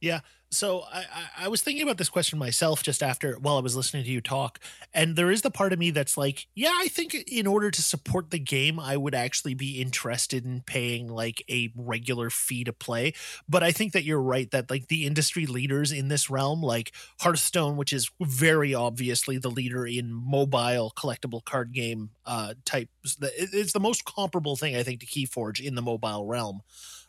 Yeah. 0.00 0.20
So 0.50 0.84
I, 0.90 1.04
I 1.40 1.48
was 1.48 1.60
thinking 1.60 1.82
about 1.82 1.98
this 1.98 2.08
question 2.08 2.38
myself 2.38 2.82
just 2.82 3.02
after 3.02 3.34
while 3.34 3.58
I 3.58 3.60
was 3.60 3.76
listening 3.76 4.04
to 4.04 4.10
you 4.10 4.22
talk, 4.22 4.58
and 4.94 5.14
there 5.14 5.30
is 5.30 5.42
the 5.42 5.50
part 5.50 5.74
of 5.74 5.78
me 5.78 5.90
that's 5.90 6.16
like, 6.16 6.46
yeah, 6.54 6.72
I 6.74 6.88
think 6.88 7.14
in 7.14 7.46
order 7.46 7.70
to 7.70 7.82
support 7.82 8.30
the 8.30 8.38
game, 8.38 8.80
I 8.80 8.96
would 8.96 9.14
actually 9.14 9.52
be 9.52 9.82
interested 9.82 10.46
in 10.46 10.62
paying 10.62 11.08
like 11.08 11.44
a 11.50 11.70
regular 11.76 12.30
fee 12.30 12.64
to 12.64 12.72
play. 12.72 13.12
But 13.46 13.62
I 13.62 13.72
think 13.72 13.92
that 13.92 14.04
you're 14.04 14.22
right 14.22 14.50
that 14.52 14.70
like 14.70 14.88
the 14.88 15.04
industry 15.04 15.44
leaders 15.44 15.92
in 15.92 16.08
this 16.08 16.30
realm, 16.30 16.62
like 16.62 16.92
Hearthstone, 17.20 17.76
which 17.76 17.92
is 17.92 18.10
very 18.18 18.74
obviously 18.74 19.36
the 19.36 19.50
leader 19.50 19.86
in 19.86 20.10
mobile 20.14 20.94
collectible 20.96 21.44
card 21.44 21.72
game 21.72 22.10
uh, 22.24 22.54
types, 22.64 23.18
it's 23.20 23.72
the 23.72 23.80
most 23.80 24.06
comparable 24.06 24.56
thing 24.56 24.76
I 24.76 24.82
think 24.82 25.00
to 25.00 25.06
KeyForge 25.06 25.60
in 25.60 25.74
the 25.74 25.82
mobile 25.82 26.24
realm. 26.24 26.62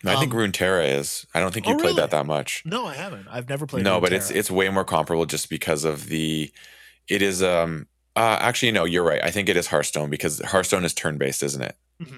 I 0.05 0.15
think 0.17 0.33
um, 0.33 0.39
Runeterra 0.39 0.97
is. 0.97 1.25
I 1.33 1.39
don't 1.39 1.53
think 1.53 1.67
you 1.67 1.73
oh, 1.73 1.77
played 1.77 1.87
really? 1.87 2.01
that 2.01 2.11
that 2.11 2.25
much. 2.25 2.63
No, 2.65 2.85
I 2.85 2.93
haven't. 2.93 3.27
I've 3.29 3.49
never 3.49 3.65
played. 3.65 3.83
No, 3.83 3.97
Runeterra. 3.97 4.01
but 4.01 4.13
it's 4.13 4.31
it's 4.31 4.49
way 4.49 4.69
more 4.69 4.85
comparable 4.85 5.25
just 5.25 5.49
because 5.49 5.83
of 5.83 6.07
the. 6.07 6.51
It 7.07 7.21
is 7.21 7.43
um. 7.43 7.87
Uh, 8.15 8.37
actually, 8.39 8.71
no, 8.71 8.85
you're 8.85 9.03
right. 9.03 9.23
I 9.23 9.31
think 9.31 9.49
it 9.49 9.57
is 9.57 9.67
Hearthstone 9.67 10.09
because 10.09 10.39
Hearthstone 10.39 10.83
is 10.83 10.93
turn 10.93 11.17
based, 11.17 11.43
isn't 11.43 11.61
it? 11.61 11.75
Mm-hmm. 12.01 12.17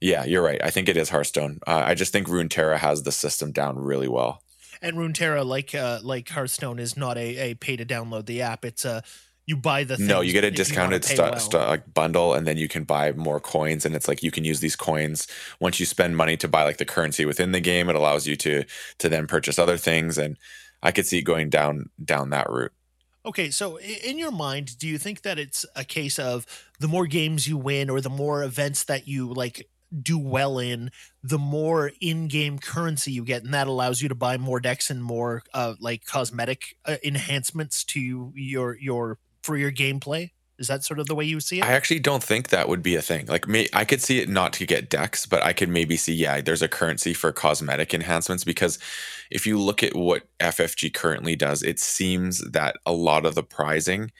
Yeah, 0.00 0.24
you're 0.24 0.42
right. 0.42 0.60
I 0.62 0.70
think 0.70 0.88
it 0.88 0.96
is 0.96 1.10
Hearthstone. 1.10 1.58
Uh, 1.66 1.82
I 1.84 1.94
just 1.94 2.12
think 2.12 2.28
Runeterra 2.28 2.78
has 2.78 3.02
the 3.02 3.12
system 3.12 3.52
down 3.52 3.78
really 3.78 4.08
well. 4.08 4.42
And 4.80 4.96
Runeterra, 4.96 5.44
like 5.44 5.74
uh, 5.74 5.98
like 6.02 6.28
Hearthstone, 6.28 6.78
is 6.78 6.96
not 6.96 7.18
a, 7.18 7.50
a 7.50 7.54
pay 7.54 7.76
to 7.76 7.84
download 7.84 8.26
the 8.26 8.42
app. 8.42 8.64
It's 8.64 8.84
a 8.84 9.02
you 9.48 9.56
buy 9.56 9.82
the 9.82 9.96
no 9.96 10.20
you 10.20 10.34
get 10.34 10.44
a 10.44 10.50
discounted 10.50 11.02
stu- 11.02 11.22
well. 11.22 11.38
stu- 11.38 11.56
like 11.56 11.94
bundle 11.94 12.34
and 12.34 12.46
then 12.46 12.58
you 12.58 12.68
can 12.68 12.84
buy 12.84 13.12
more 13.12 13.40
coins 13.40 13.86
and 13.86 13.96
it's 13.96 14.06
like 14.06 14.22
you 14.22 14.30
can 14.30 14.44
use 14.44 14.60
these 14.60 14.76
coins 14.76 15.26
once 15.58 15.80
you 15.80 15.86
spend 15.86 16.18
money 16.18 16.36
to 16.36 16.46
buy 16.46 16.64
like 16.64 16.76
the 16.76 16.84
currency 16.84 17.24
within 17.24 17.52
the 17.52 17.60
game 17.60 17.88
it 17.88 17.96
allows 17.96 18.26
you 18.26 18.36
to 18.36 18.62
to 18.98 19.08
then 19.08 19.26
purchase 19.26 19.58
other 19.58 19.78
things 19.78 20.18
and 20.18 20.36
i 20.82 20.92
could 20.92 21.06
see 21.06 21.22
going 21.22 21.48
down 21.48 21.88
down 22.04 22.28
that 22.28 22.48
route 22.50 22.72
okay 23.24 23.48
so 23.48 23.78
in 23.78 24.18
your 24.18 24.30
mind 24.30 24.78
do 24.78 24.86
you 24.86 24.98
think 24.98 25.22
that 25.22 25.38
it's 25.38 25.64
a 25.74 25.82
case 25.82 26.18
of 26.18 26.44
the 26.78 26.88
more 26.88 27.06
games 27.06 27.48
you 27.48 27.56
win 27.56 27.88
or 27.88 28.02
the 28.02 28.10
more 28.10 28.44
events 28.44 28.84
that 28.84 29.08
you 29.08 29.32
like 29.32 29.66
do 30.02 30.18
well 30.18 30.58
in 30.58 30.90
the 31.22 31.38
more 31.38 31.92
in-game 32.02 32.58
currency 32.58 33.10
you 33.12 33.24
get 33.24 33.42
and 33.42 33.54
that 33.54 33.66
allows 33.66 34.02
you 34.02 34.10
to 34.10 34.14
buy 34.14 34.36
more 34.36 34.60
decks 34.60 34.90
and 34.90 35.02
more 35.02 35.42
uh, 35.54 35.72
like 35.80 36.04
cosmetic 36.04 36.76
uh, 36.84 36.96
enhancements 37.02 37.82
to 37.82 38.30
your 38.34 38.76
your 38.78 39.16
for 39.48 39.56
your 39.56 39.72
gameplay? 39.72 40.32
Is 40.58 40.66
that 40.66 40.84
sort 40.84 41.00
of 41.00 41.06
the 41.06 41.14
way 41.14 41.24
you 41.24 41.40
see 41.40 41.60
it? 41.60 41.64
I 41.64 41.72
actually 41.72 42.00
don't 42.00 42.22
think 42.22 42.50
that 42.50 42.68
would 42.68 42.82
be 42.82 42.96
a 42.96 43.00
thing. 43.00 43.24
Like, 43.24 43.48
may, 43.48 43.66
I 43.72 43.86
could 43.86 44.02
see 44.02 44.18
it 44.20 44.28
not 44.28 44.52
to 44.54 44.66
get 44.66 44.90
decks, 44.90 45.24
but 45.24 45.42
I 45.42 45.54
could 45.54 45.70
maybe 45.70 45.96
see, 45.96 46.12
yeah, 46.12 46.42
there's 46.42 46.60
a 46.60 46.68
currency 46.68 47.14
for 47.14 47.32
cosmetic 47.32 47.94
enhancements 47.94 48.44
because 48.44 48.78
if 49.30 49.46
you 49.46 49.58
look 49.58 49.82
at 49.82 49.96
what 49.96 50.24
FFG 50.38 50.92
currently 50.92 51.34
does, 51.34 51.62
it 51.62 51.80
seems 51.80 52.40
that 52.50 52.76
a 52.84 52.92
lot 52.92 53.24
of 53.24 53.34
the 53.34 53.42
prizing 53.42 54.10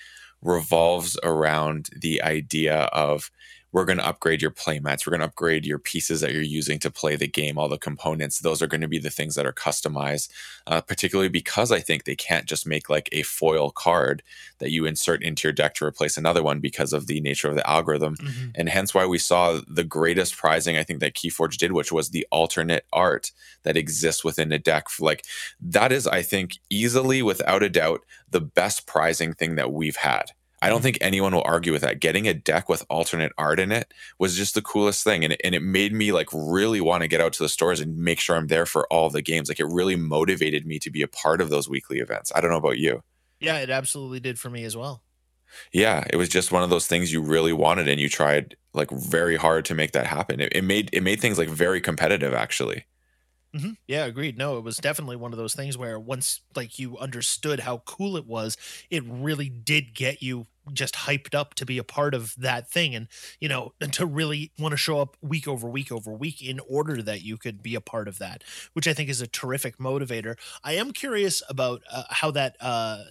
revolves 0.41 1.19
around 1.23 1.91
the 1.95 2.23
idea 2.23 2.85
of 2.95 3.31
we're 3.73 3.85
going 3.85 3.99
to 3.99 4.07
upgrade 4.07 4.41
your 4.41 4.51
playmats. 4.51 5.07
We're 5.07 5.11
going 5.11 5.21
to 5.21 5.27
upgrade 5.27 5.67
your 5.67 5.79
pieces 5.79 6.21
that 6.21 6.33
you're 6.33 6.43
using 6.43 6.79
to 6.81 6.91
play 6.91 7.17
the 7.17 7.29
game, 7.29 7.59
all 7.59 7.69
the 7.69 7.79
components. 7.79 8.41
Those 8.41 8.63
are 8.63 8.67
going 8.67 8.81
to 8.81 8.89
be 8.89 8.99
the 8.99 9.11
things 9.11 9.35
that 9.35 9.47
are 9.47 9.53
customized, 9.53 10.31
uh, 10.67 10.81
particularly 10.81 11.29
because 11.29 11.71
I 11.71 11.81
think 11.81 12.05
they 12.05 12.17
can't 12.17 12.47
just 12.47 12.67
make 12.67 12.89
like 12.89 13.09
a 13.13 13.23
foil 13.23 13.71
card 13.71 14.23
that 14.59 14.71
you 14.71 14.87
insert 14.87 15.23
into 15.23 15.47
your 15.47 15.53
deck 15.53 15.75
to 15.75 15.85
replace 15.85 16.17
another 16.17 16.43
one 16.43 16.61
because 16.61 16.93
of 16.93 17.07
the 17.07 17.21
nature 17.21 17.49
of 17.49 17.57
the 17.57 17.69
algorithm. 17.69 18.17
Mm-hmm. 18.17 18.51
And 18.55 18.69
hence 18.69 18.95
why 18.95 19.07
we 19.07 19.19
saw 19.19 19.61
the 19.69 19.85
greatest 19.85 20.37
prizing 20.37 20.77
I 20.77 20.85
think 20.85 21.01
that 21.01 21.15
Keyforge 21.15 21.59
did, 21.59 21.73
which 21.73 21.93
was 21.93 22.11
the 22.11 22.27
alternate 22.33 22.87
art 22.93 23.33
that 23.65 23.77
exists 23.77 24.25
within 24.25 24.51
a 24.53 24.59
deck. 24.59 24.87
Like 24.99 25.25
that 25.61 25.93
is, 25.93 26.07
I 26.07 26.23
think, 26.23 26.59
easily 26.71 27.23
without 27.23 27.63
a 27.63 27.69
doubt, 27.69 28.01
the 28.31 28.41
best 28.41 28.87
prizing 28.87 29.35
thing 29.35 29.57
that 29.57 29.73
we've 29.73 29.97
had 29.97 30.33
I 30.61 30.69
don't 30.69 30.79
mm-hmm. 30.79 30.85
think 30.85 30.99
anyone 31.01 31.35
will 31.35 31.43
argue 31.45 31.73
with 31.73 31.83
that. 31.83 32.01
Getting 32.01 32.27
a 32.27 32.35
deck 32.35 32.69
with 32.69 32.85
alternate 32.89 33.33
art 33.39 33.61
in 33.61 33.71
it 33.71 33.93
was 34.19 34.37
just 34.37 34.55
the 34.55 34.63
coolest 34.63 35.05
thing. 35.05 35.25
And 35.25 35.33
it, 35.33 35.41
and 35.45 35.55
it 35.55 35.63
made 35.63 35.93
me 35.93 36.13
like 36.13 36.29
really 36.33 36.81
want 36.81 37.03
to 37.03 37.09
get 37.09 37.21
out 37.21 37.33
to 37.35 37.43
the 37.43 37.49
stores 37.49 37.81
and 37.81 37.97
make 37.97 38.21
sure 38.21 38.37
I'm 38.37 38.49
there 38.49 38.67
for 38.67 38.87
all 38.93 39.11
the 39.11 39.23
games. 39.23 39.49
Like 39.49 39.61
it 39.61 39.67
really 39.67 39.97
motivated 39.97 40.67
me 40.67 40.79
to 40.81 40.91
be 40.91 41.03
a 41.03 41.09
part 41.09 41.41
of 41.41 41.51
those 41.51 41.69
weekly 41.69 41.99
events. 41.99 42.33
I 42.35 42.41
don't 42.41 42.51
know 42.51 42.57
about 42.57 42.79
you. 42.79 43.03
Yeah, 43.41 43.59
it 43.59 43.71
absolutely 43.71 44.21
did 44.21 44.39
for 44.39 44.51
me 44.51 44.65
as 44.65 44.77
well. 44.77 45.03
Yeah, 45.73 46.05
it 46.11 46.17
was 46.17 46.29
just 46.29 46.53
one 46.53 46.63
of 46.63 46.71
those 46.71 46.87
things 46.87 47.13
you 47.13 47.23
really 47.23 47.53
wanted 47.53 47.89
and 47.89 48.01
you 48.01 48.09
tried 48.09 48.57
like 48.75 48.91
very 48.91 49.37
hard 49.37 49.65
to 49.67 49.75
make 49.75 49.93
that 49.93 50.07
happen. 50.07 50.41
It, 50.41 50.53
it 50.55 50.65
made 50.65 50.91
it 50.93 51.03
made 51.03 51.21
things 51.21 51.39
like 51.39 51.49
very 51.49 51.81
competitive 51.81 52.35
actually. 52.35 52.85
Mm-hmm. 53.57 53.71
Yeah, 53.87 54.05
agreed. 54.05 54.37
No, 54.37 54.59
it 54.59 54.65
was 54.65 54.77
definitely 54.77 55.17
one 55.17 55.33
of 55.33 55.39
those 55.39 55.55
things 55.55 55.79
where 55.79 55.99
once 55.99 56.41
like 56.55 56.79
you 56.79 56.99
understood 56.99 57.61
how 57.61 57.79
cool 57.87 58.17
it 58.19 58.27
was, 58.27 58.59
it 58.91 59.03
really 59.07 59.49
did 59.49 59.95
get 59.95 60.23
you 60.23 60.47
just 60.75 60.95
hyped 60.95 61.35
up 61.35 61.55
to 61.55 61.65
be 61.65 61.79
a 61.79 61.85
part 61.85 62.13
of 62.13 62.35
that 62.37 62.71
thing 62.71 62.95
and 62.95 63.09
you 63.41 63.49
know 63.49 63.73
and 63.81 63.91
to 63.91 64.05
really 64.05 64.53
want 64.59 64.73
to 64.73 64.77
show 64.77 65.01
up 65.01 65.17
week 65.23 65.49
over 65.49 65.67
week 65.67 65.91
over 65.91 66.13
week 66.13 66.43
in 66.43 66.61
order 66.69 67.01
that 67.03 67.23
you 67.23 67.39
could 67.39 67.63
be 67.63 67.75
a 67.75 67.81
part 67.81 68.07
of 68.07 68.19
that 68.19 68.45
which 68.75 68.87
i 68.87 68.93
think 68.93 69.09
is 69.09 69.23
a 69.23 69.27
terrific 69.27 69.79
motivator 69.79 70.37
i 70.63 70.75
am 70.75 70.91
curious 70.93 71.43
about 71.49 71.81
uh, 71.91 72.03
how 72.11 72.31
that 72.31 72.55
uh 72.61 73.05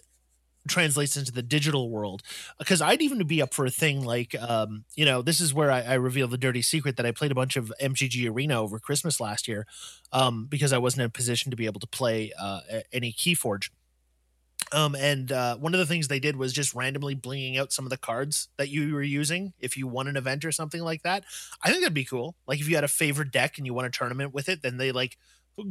translates 0.67 1.17
into 1.17 1.31
the 1.31 1.41
digital 1.41 1.89
world 1.89 2.21
because 2.57 2.81
i'd 2.81 3.01
even 3.01 3.25
be 3.25 3.41
up 3.41 3.53
for 3.53 3.65
a 3.65 3.71
thing 3.71 4.03
like 4.03 4.35
um, 4.41 4.85
you 4.95 5.05
know 5.05 5.21
this 5.21 5.39
is 5.39 5.53
where 5.53 5.71
I, 5.71 5.81
I 5.81 5.93
reveal 5.95 6.27
the 6.27 6.37
dirty 6.37 6.61
secret 6.61 6.97
that 6.97 7.05
i 7.05 7.11
played 7.11 7.31
a 7.31 7.35
bunch 7.35 7.55
of 7.55 7.71
MTG 7.81 8.29
arena 8.29 8.61
over 8.61 8.79
christmas 8.79 9.19
last 9.19 9.47
year 9.47 9.65
um, 10.11 10.45
because 10.45 10.73
i 10.73 10.77
wasn't 10.77 11.01
in 11.01 11.07
a 11.07 11.09
position 11.09 11.51
to 11.51 11.57
be 11.57 11.65
able 11.65 11.79
to 11.79 11.87
play 11.87 12.31
uh, 12.39 12.61
any 12.91 13.11
keyforge 13.11 13.69
um, 14.71 14.95
and 14.95 15.31
uh, 15.31 15.55
one 15.57 15.73
of 15.73 15.79
the 15.79 15.85
things 15.85 16.07
they 16.07 16.19
did 16.19 16.35
was 16.35 16.51
just 16.51 16.73
randomly 16.73 17.15
blinging 17.15 17.57
out 17.57 17.71
some 17.71 17.85
of 17.85 17.89
the 17.89 17.97
cards 17.97 18.49
that 18.57 18.69
you 18.69 18.93
were 18.93 19.03
using 19.03 19.53
if 19.59 19.77
you 19.77 19.87
won 19.87 20.07
an 20.07 20.17
event 20.17 20.43
or 20.43 20.51
something 20.51 20.81
like 20.81 21.03
that. 21.03 21.23
I 21.61 21.69
think 21.69 21.81
that'd 21.81 21.93
be 21.93 22.03
cool. 22.03 22.35
Like 22.47 22.59
if 22.59 22.67
you 22.67 22.75
had 22.75 22.83
a 22.83 22.89
favorite 22.89 23.31
deck 23.31 23.57
and 23.57 23.65
you 23.65 23.73
won 23.73 23.85
a 23.85 23.89
tournament 23.89 24.33
with 24.33 24.49
it, 24.49 24.61
then 24.61 24.77
they 24.77 24.91
like 24.91 25.17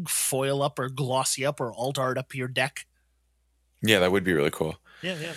foil 0.09 0.63
up 0.63 0.79
or 0.79 0.89
glossy 0.89 1.45
up 1.45 1.61
or 1.61 1.73
alt 1.73 1.99
art 1.99 2.17
up 2.17 2.35
your 2.35 2.49
deck. 2.49 2.87
Yeah, 3.83 4.01
that 4.01 4.13
would 4.13 4.25
be 4.25 4.33
really 4.33 4.51
cool. 4.51 4.77
Yeah, 5.03 5.17
yeah. 5.21 5.35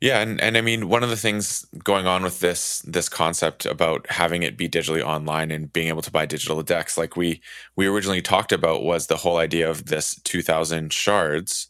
Yeah, 0.00 0.20
and, 0.20 0.40
and 0.40 0.56
I 0.56 0.62
mean 0.62 0.88
one 0.88 1.04
of 1.04 1.10
the 1.10 1.16
things 1.16 1.64
going 1.84 2.06
on 2.08 2.24
with 2.24 2.40
this 2.40 2.80
this 2.80 3.08
concept 3.08 3.66
about 3.66 4.04
having 4.10 4.42
it 4.42 4.56
be 4.56 4.68
digitally 4.68 5.00
online 5.02 5.52
and 5.52 5.72
being 5.72 5.86
able 5.88 6.02
to 6.02 6.10
buy 6.10 6.26
digital 6.26 6.60
decks, 6.62 6.98
like 6.98 7.16
we 7.16 7.40
we 7.76 7.86
originally 7.86 8.22
talked 8.22 8.50
about, 8.50 8.82
was 8.82 9.06
the 9.06 9.18
whole 9.18 9.36
idea 9.36 9.70
of 9.70 9.86
this 9.86 10.20
two 10.24 10.42
thousand 10.42 10.92
shards, 10.92 11.68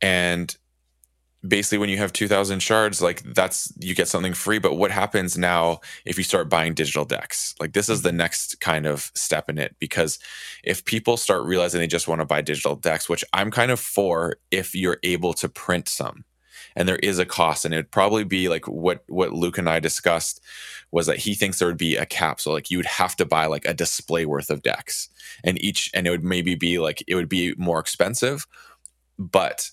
and 0.00 0.56
basically 1.46 1.78
when 1.78 1.88
you 1.88 1.98
have 1.98 2.12
2000 2.12 2.60
shards 2.60 3.02
like 3.02 3.22
that's 3.34 3.72
you 3.80 3.94
get 3.94 4.08
something 4.08 4.34
free. 4.34 4.58
But 4.58 4.74
what 4.76 4.90
happens 4.90 5.36
now 5.36 5.80
if 6.04 6.18
you 6.18 6.24
start 6.24 6.48
buying 6.48 6.74
digital 6.74 7.04
decks? 7.04 7.54
Like 7.60 7.72
this 7.72 7.88
is 7.88 8.02
the 8.02 8.12
next 8.12 8.60
kind 8.60 8.86
of 8.86 9.10
step 9.14 9.50
in 9.50 9.58
it. 9.58 9.76
Because 9.78 10.18
if 10.62 10.84
people 10.84 11.16
start 11.16 11.44
realizing 11.44 11.80
they 11.80 11.86
just 11.86 12.08
want 12.08 12.20
to 12.20 12.24
buy 12.24 12.40
digital 12.40 12.76
decks 12.76 13.08
which 13.08 13.24
i'm 13.32 13.50
kind 13.50 13.70
of 13.70 13.80
for 13.80 14.36
if 14.50 14.74
you're 14.74 14.98
able 15.02 15.32
to 15.34 15.48
print 15.48 15.88
some 15.88 16.24
and 16.76 16.88
there 16.88 16.96
is 16.96 17.18
a 17.18 17.26
cost 17.26 17.64
and 17.64 17.74
it'd 17.74 17.90
probably 17.90 18.24
be 18.24 18.48
like 18.48 18.66
what 18.68 19.02
what 19.08 19.32
luke 19.32 19.58
and 19.58 19.68
i 19.68 19.80
discussed 19.80 20.40
was 20.92 21.06
that 21.06 21.18
he 21.18 21.34
thinks 21.34 21.58
there 21.58 21.66
would 21.66 21.76
be 21.76 21.96
a 21.96 22.06
cap. 22.06 22.40
So 22.40 22.52
like 22.52 22.70
you 22.70 22.78
would 22.78 22.86
have 22.86 23.16
to 23.16 23.24
buy 23.24 23.46
like 23.46 23.64
a 23.64 23.74
display 23.74 24.26
worth 24.26 24.50
of 24.50 24.62
decks 24.62 25.08
and 25.42 25.60
each 25.60 25.90
and 25.94 26.06
it 26.06 26.10
would 26.10 26.22
maybe 26.22 26.54
be 26.54 26.78
like 26.78 27.02
it 27.08 27.16
would 27.16 27.28
be 27.28 27.54
more 27.56 27.80
expensive. 27.80 28.46
But 29.18 29.70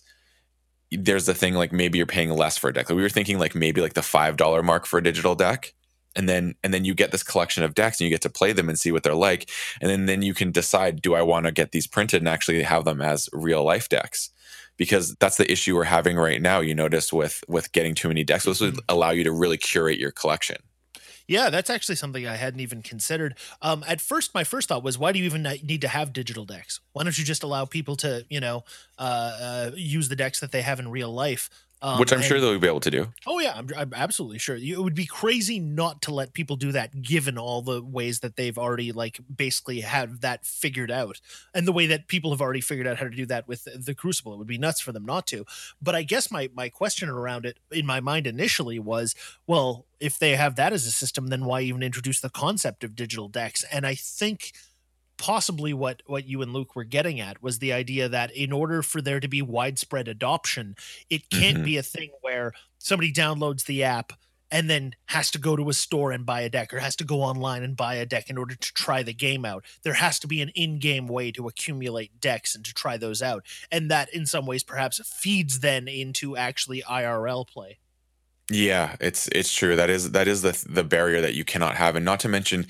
there's 0.91 1.25
the 1.25 1.33
thing 1.33 1.53
like 1.53 1.71
maybe 1.71 1.97
you're 1.97 2.07
paying 2.07 2.31
less 2.31 2.57
for 2.57 2.69
a 2.69 2.73
deck. 2.73 2.89
Like 2.89 2.95
we 2.95 3.01
were 3.01 3.09
thinking 3.09 3.39
like 3.39 3.55
maybe 3.55 3.81
like 3.81 3.93
the 3.93 4.01
five 4.01 4.37
dollar 4.37 4.63
mark 4.63 4.85
for 4.85 4.97
a 4.97 5.03
digital 5.03 5.35
deck. 5.35 5.73
And 6.15 6.27
then 6.27 6.55
and 6.63 6.73
then 6.73 6.85
you 6.85 6.95
get 6.95 7.11
this 7.11 7.23
collection 7.23 7.63
of 7.63 7.75
decks 7.75 7.99
and 7.99 8.05
you 8.05 8.09
get 8.09 8.21
to 8.23 8.29
play 8.29 8.51
them 8.51 8.67
and 8.67 8.79
see 8.79 8.91
what 8.91 9.03
they're 9.03 9.13
like. 9.13 9.49
And 9.79 9.89
then 9.89 10.07
then 10.07 10.21
you 10.21 10.33
can 10.33 10.51
decide, 10.51 11.01
do 11.01 11.13
I 11.13 11.21
want 11.21 11.45
to 11.45 11.51
get 11.51 11.71
these 11.71 11.87
printed 11.87 12.21
and 12.21 12.27
actually 12.27 12.61
have 12.63 12.85
them 12.85 13.01
as 13.01 13.29
real 13.31 13.63
life 13.63 13.89
decks? 13.89 14.31
Because 14.77 15.15
that's 15.15 15.37
the 15.37 15.51
issue 15.51 15.75
we're 15.75 15.83
having 15.83 16.17
right 16.17 16.41
now. 16.41 16.61
You 16.61 16.73
notice 16.73 17.13
with 17.13 17.43
with 17.47 17.71
getting 17.71 17.93
too 17.93 18.07
many 18.07 18.23
decks. 18.23 18.45
This 18.45 18.61
would 18.61 18.73
mm-hmm. 18.73 18.85
allow 18.95 19.11
you 19.11 19.23
to 19.23 19.31
really 19.31 19.57
curate 19.57 19.99
your 19.99 20.11
collection. 20.11 20.57
Yeah, 21.29 21.51
that's 21.51 21.69
actually 21.69 21.93
something 21.95 22.25
I 22.25 22.37
hadn't 22.37 22.59
even 22.59 22.81
considered. 22.81 23.35
Um, 23.61 23.85
at 23.87 24.01
first, 24.01 24.33
my 24.33 24.43
first 24.43 24.67
thought 24.67 24.81
was, 24.81 24.97
why 24.97 25.11
do 25.11 25.19
you 25.19 25.25
even 25.25 25.43
need 25.43 25.81
to 25.81 25.87
have 25.87 26.11
digital 26.11 26.43
decks? 26.43 26.79
Why 26.93 27.03
don't 27.03 27.15
you 27.19 27.23
just 27.23 27.43
allow 27.43 27.65
people 27.65 27.95
to, 27.97 28.25
you 28.31 28.39
know, 28.39 28.63
uh, 28.97 29.37
uh, 29.39 29.71
use 29.75 30.09
the 30.09 30.15
decks 30.15 30.39
that 30.39 30.51
they 30.51 30.63
have 30.63 30.79
in 30.79 30.89
real 30.89 31.13
life? 31.13 31.51
Um, 31.81 31.97
Which 31.97 32.11
I'm 32.11 32.19
and, 32.19 32.27
sure 32.27 32.41
they'll 32.41 32.59
be 32.59 32.67
able 32.67 32.81
to 32.81 32.91
do. 32.91 33.07
Oh 33.25 33.39
yeah, 33.39 33.53
I'm, 33.55 33.69
I'm, 33.77 33.93
absolutely 33.93 34.37
sure. 34.37 34.57
It 34.57 34.77
would 34.77 34.95
be 34.95 35.05
crazy 35.05 35.59
not 35.59 36.01
to 36.03 36.13
let 36.13 36.33
people 36.33 36.57
do 36.57 36.73
that, 36.73 37.01
given 37.01 37.37
all 37.37 37.61
the 37.61 37.81
ways 37.81 38.19
that 38.19 38.35
they've 38.35 38.57
already 38.57 38.91
like 38.91 39.19
basically 39.33 39.79
have 39.81 40.19
that 40.19 40.45
figured 40.45 40.91
out, 40.91 41.21
and 41.53 41.65
the 41.65 41.71
way 41.71 41.87
that 41.87 42.07
people 42.07 42.31
have 42.31 42.41
already 42.41 42.59
figured 42.59 42.85
out 42.85 42.97
how 42.97 43.05
to 43.05 43.15
do 43.15 43.25
that 43.27 43.47
with 43.47 43.65
the 43.73 43.95
Crucible. 43.95 44.33
It 44.33 44.37
would 44.37 44.47
be 44.47 44.57
nuts 44.57 44.81
for 44.81 44.91
them 44.91 45.05
not 45.05 45.25
to. 45.27 45.45
But 45.81 45.95
I 45.95 46.03
guess 46.03 46.29
my 46.29 46.49
my 46.53 46.67
question 46.67 47.07
around 47.07 47.45
it 47.45 47.59
in 47.71 47.85
my 47.85 48.01
mind 48.01 48.27
initially 48.27 48.79
was, 48.79 49.15
well, 49.47 49.85
if 50.01 50.19
they 50.19 50.35
have 50.35 50.55
that 50.55 50.73
as 50.73 50.85
a 50.85 50.91
system, 50.91 51.27
then 51.27 51.45
why 51.45 51.61
even 51.61 51.81
introduce 51.81 52.19
the 52.19 52.29
concept 52.29 52.83
of 52.83 52.95
digital 52.95 53.29
decks? 53.29 53.63
And 53.71 53.87
I 53.87 53.95
think 53.95 54.51
possibly 55.19 55.73
what 55.73 56.01
what 56.07 56.25
you 56.25 56.41
and 56.41 56.51
Luke 56.51 56.75
were 56.75 56.83
getting 56.83 57.19
at 57.19 57.43
was 57.43 57.59
the 57.59 57.73
idea 57.73 58.09
that 58.09 58.31
in 58.31 58.51
order 58.51 58.81
for 58.81 59.01
there 59.01 59.19
to 59.19 59.27
be 59.27 59.43
widespread 59.43 60.07
adoption, 60.07 60.75
it 61.11 61.29
can't 61.29 61.57
mm-hmm. 61.57 61.65
be 61.65 61.77
a 61.77 61.83
thing 61.83 62.09
where 62.21 62.53
somebody 62.79 63.13
downloads 63.13 63.65
the 63.65 63.83
app 63.83 64.13
and 64.51 64.67
then 64.67 64.95
has 65.07 65.29
to 65.29 65.37
go 65.37 65.55
to 65.55 65.69
a 65.69 65.73
store 65.73 66.11
and 66.11 66.25
buy 66.25 66.41
a 66.41 66.49
deck 66.49 66.73
or 66.73 66.79
has 66.79 66.95
to 66.95 67.03
go 67.03 67.21
online 67.21 67.61
and 67.61 67.77
buy 67.77 67.95
a 67.95 68.05
deck 68.05 68.31
in 68.31 68.37
order 68.37 68.55
to 68.55 68.73
try 68.73 69.03
the 69.03 69.13
game 69.13 69.45
out. 69.45 69.63
There 69.83 69.93
has 69.93 70.17
to 70.19 70.27
be 70.27 70.41
an 70.41 70.49
in-game 70.55 71.07
way 71.07 71.31
to 71.33 71.47
accumulate 71.47 72.19
decks 72.19 72.55
and 72.55 72.65
to 72.65 72.73
try 72.73 72.97
those 72.97 73.21
out. 73.21 73.45
And 73.71 73.91
that 73.91 74.11
in 74.11 74.25
some 74.25 74.47
ways 74.47 74.63
perhaps 74.63 74.99
feeds 75.05 75.59
then 75.59 75.87
into 75.87 76.35
actually 76.35 76.81
IRL 76.81 77.47
play. 77.47 77.77
Yeah, 78.49 78.95
it's 78.99 79.27
it's 79.27 79.53
true. 79.53 79.75
That 79.75 79.91
is 79.91 80.11
that 80.11 80.27
is 80.27 80.41
the 80.41 80.65
the 80.67 80.83
barrier 80.83 81.21
that 81.21 81.35
you 81.35 81.45
cannot 81.45 81.75
have 81.75 81.95
and 81.95 82.03
not 82.03 82.19
to 82.21 82.27
mention 82.27 82.65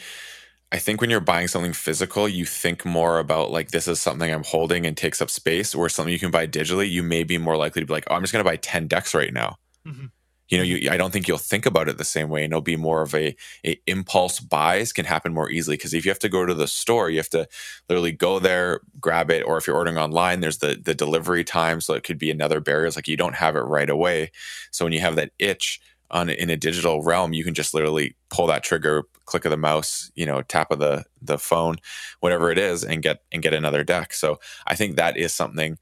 I 0.72 0.78
think 0.78 1.02
when 1.02 1.10
you're 1.10 1.20
buying 1.20 1.48
something 1.48 1.74
physical, 1.74 2.30
you 2.30 2.46
think 2.46 2.86
more 2.86 3.18
about 3.18 3.50
like 3.50 3.72
this 3.72 3.88
is 3.88 4.00
something 4.00 4.32
I'm 4.32 4.44
holding 4.44 4.86
and 4.86 4.96
takes 4.96 5.22
up 5.22 5.30
space, 5.30 5.74
or 5.74 5.90
something 5.90 6.14
you 6.14 6.20
can 6.20 6.32
buy 6.32 6.46
digitally. 6.46 6.90
You 6.90 7.02
may 7.02 7.24
be 7.24 7.38
more 7.38 7.58
likely 7.58 7.82
to 7.82 7.86
be 7.88 7.94
like, 7.94 8.06
oh, 8.10 8.16
I'm 8.16 8.22
just 8.22 8.34
going 8.34 8.44
to 8.44 8.50
buy 8.50 8.58
ten 8.58 8.88
decks 8.88 9.16
right 9.16 9.34
now. 9.34 9.58
Mm-hmm. 9.86 10.06
You 10.50 10.58
know, 10.58 10.64
you, 10.64 10.90
I 10.90 10.98
don't 10.98 11.12
think 11.12 11.28
you'll 11.28 11.38
think 11.38 11.68
about 11.68 11.88
it 11.90 12.00
the 12.00 12.04
same 12.04 12.30
way, 12.30 12.44
and 12.44 12.52
it'll 12.52 12.62
be 12.62 12.76
more 12.76 13.04
of 13.04 13.14
a, 13.14 13.36
a 13.66 13.80
impulse 13.86 14.40
buys 14.40 14.92
can 14.92 15.06
happen 15.06 15.32
more 15.32 15.50
easily 15.50 15.78
because 15.78 15.94
if 15.94 16.06
you 16.06 16.12
have 16.12 16.20
to 16.20 16.30
go 16.30 16.46
to 16.46 16.56
the 16.56 16.68
store, 16.68 17.10
you 17.10 17.18
have 17.18 17.30
to 17.30 17.48
literally 17.88 18.12
go 18.12 18.40
there, 18.40 18.82
grab 19.00 19.30
it, 19.30 19.44
or 19.44 19.58
if 19.58 19.68
you're 19.68 19.76
ordering 19.76 19.98
online, 19.98 20.40
there's 20.40 20.58
the 20.60 20.80
the 20.82 20.96
delivery 20.96 21.44
time, 21.44 21.82
so 21.82 21.94
it 21.94 22.04
could 22.04 22.18
be 22.18 22.32
another 22.32 22.60
barrier. 22.60 22.86
It's 22.86 22.96
like 22.96 23.08
you 23.08 23.18
don't 23.18 23.36
have 23.36 23.56
it 23.56 23.62
right 23.62 23.90
away. 23.90 24.32
So 24.72 24.86
when 24.86 24.94
you 24.94 25.02
have 25.02 25.16
that 25.16 25.32
itch, 25.40 25.80
on 26.12 26.30
in 26.30 26.50
a 26.50 26.58
digital 26.58 27.04
realm, 27.04 27.34
you 27.34 27.44
can 27.44 27.54
just 27.54 27.74
literally 27.74 28.16
pull 28.30 28.48
that 28.48 28.64
trigger, 28.64 29.04
click 29.26 29.46
of 29.46 29.52
the 29.52 29.58
mouse, 29.58 30.12
you 30.16 30.26
know, 30.26 30.42
tap 30.42 30.72
of 30.72 30.80
the 30.80 31.06
the 31.22 31.38
phone, 31.38 31.78
whatever 32.20 32.52
it 32.52 32.58
is, 32.58 32.84
and 32.84 33.02
get 33.04 33.24
and 33.32 33.44
get 33.44 33.54
another 33.54 33.84
deck. 33.84 34.14
So 34.14 34.40
I 34.68 34.76
think 34.76 34.96
that 34.96 35.18
is 35.18 35.34
something 35.34 35.78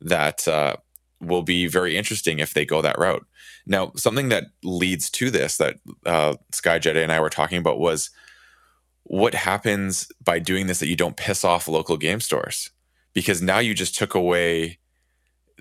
that 0.00 0.46
uh, 0.46 0.76
will 1.20 1.42
be 1.42 1.66
very 1.66 1.96
interesting 1.96 2.38
if 2.38 2.54
they 2.54 2.64
go 2.64 2.82
that 2.82 2.98
route. 2.98 3.26
Now, 3.66 3.92
something 3.96 4.28
that 4.30 4.44
leads 4.62 5.10
to 5.10 5.30
this 5.30 5.56
that 5.58 5.76
uh, 6.06 6.36
Sky 6.52 6.78
Jedi 6.78 7.02
and 7.02 7.12
I 7.12 7.20
were 7.20 7.30
talking 7.30 7.58
about 7.58 7.78
was 7.78 8.10
what 9.04 9.34
happens 9.34 10.10
by 10.22 10.38
doing 10.38 10.66
this 10.66 10.80
that 10.80 10.88
you 10.88 10.96
don't 10.96 11.16
piss 11.16 11.44
off 11.44 11.68
local 11.68 11.96
game 11.96 12.20
stores 12.20 12.70
because 13.14 13.40
now 13.40 13.58
you 13.58 13.74
just 13.74 13.94
took 13.94 14.14
away 14.14 14.78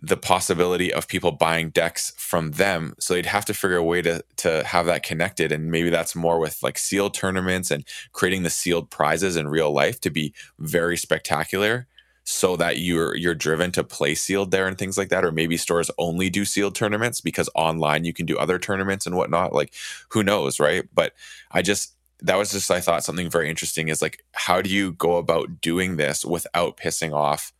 the 0.01 0.17
possibility 0.17 0.93
of 0.93 1.07
people 1.07 1.31
buying 1.31 1.69
decks 1.69 2.13
from 2.17 2.51
them. 2.51 2.93
So 2.99 3.13
they'd 3.13 3.25
have 3.25 3.45
to 3.45 3.53
figure 3.53 3.77
a 3.77 3.83
way 3.83 4.01
to 4.03 4.23
to 4.37 4.63
have 4.63 4.85
that 4.85 5.03
connected. 5.03 5.51
And 5.51 5.71
maybe 5.71 5.89
that's 5.89 6.15
more 6.15 6.39
with 6.39 6.61
like 6.61 6.77
sealed 6.77 7.13
tournaments 7.13 7.71
and 7.71 7.83
creating 8.13 8.43
the 8.43 8.49
sealed 8.49 8.89
prizes 8.89 9.35
in 9.35 9.47
real 9.47 9.71
life 9.71 9.99
to 10.01 10.09
be 10.09 10.33
very 10.59 10.97
spectacular 10.97 11.87
so 12.23 12.57
that 12.57 12.77
you're 12.79 13.15
you're 13.15 13.33
driven 13.33 13.71
to 13.71 13.83
play 13.83 14.13
sealed 14.13 14.51
there 14.51 14.67
and 14.67 14.77
things 14.77 14.97
like 14.97 15.09
that. 15.09 15.25
Or 15.25 15.31
maybe 15.31 15.57
stores 15.57 15.89
only 15.97 16.29
do 16.29 16.45
sealed 16.45 16.75
tournaments 16.75 17.21
because 17.21 17.49
online 17.55 18.03
you 18.03 18.13
can 18.13 18.25
do 18.25 18.37
other 18.37 18.59
tournaments 18.59 19.05
and 19.05 19.15
whatnot. 19.15 19.53
Like 19.53 19.73
who 20.09 20.23
knows, 20.23 20.59
right? 20.59 20.83
But 20.93 21.13
I 21.51 21.61
just 21.61 21.95
that 22.21 22.37
was 22.37 22.51
just 22.51 22.69
I 22.69 22.81
thought 22.81 23.03
something 23.03 23.29
very 23.29 23.49
interesting 23.49 23.87
is 23.87 24.01
like 24.01 24.23
how 24.33 24.61
do 24.61 24.69
you 24.69 24.91
go 24.91 25.17
about 25.17 25.61
doing 25.61 25.97
this 25.97 26.25
without 26.25 26.77
pissing 26.77 27.13
off 27.13 27.53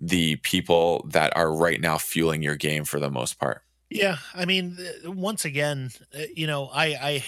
the 0.00 0.36
people 0.36 1.06
that 1.10 1.36
are 1.36 1.52
right 1.52 1.80
now 1.80 1.98
fueling 1.98 2.42
your 2.42 2.56
game 2.56 2.84
for 2.84 3.00
the 3.00 3.10
most 3.10 3.38
part. 3.38 3.62
Yeah, 3.90 4.18
I 4.34 4.44
mean, 4.44 4.78
once 5.04 5.44
again, 5.44 5.90
uh, 6.14 6.22
you 6.34 6.46
know, 6.46 6.66
I, 6.66 6.86
I, 6.86 7.24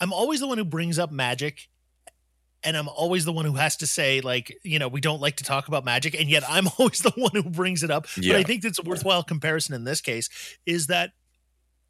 I'm 0.00 0.12
always 0.12 0.40
the 0.40 0.46
one 0.46 0.58
who 0.58 0.64
brings 0.64 0.98
up 0.98 1.10
magic, 1.10 1.68
and 2.62 2.76
I'm 2.76 2.88
always 2.88 3.24
the 3.24 3.32
one 3.32 3.46
who 3.46 3.54
has 3.54 3.76
to 3.78 3.86
say, 3.86 4.20
like, 4.20 4.54
you 4.62 4.78
know, 4.78 4.88
we 4.88 5.00
don't 5.00 5.20
like 5.20 5.36
to 5.36 5.44
talk 5.44 5.66
about 5.68 5.84
magic, 5.84 6.14
and 6.18 6.28
yet 6.28 6.44
I'm 6.48 6.68
always 6.78 7.00
the 7.00 7.12
one 7.16 7.30
who 7.32 7.42
brings 7.44 7.82
it 7.82 7.90
up. 7.90 8.06
Yeah. 8.16 8.34
But 8.34 8.40
I 8.40 8.42
think 8.42 8.62
that's 8.62 8.78
a 8.78 8.82
worthwhile 8.82 9.22
comparison 9.22 9.74
in 9.74 9.84
this 9.84 10.00
case 10.00 10.28
is 10.66 10.88
that 10.88 11.12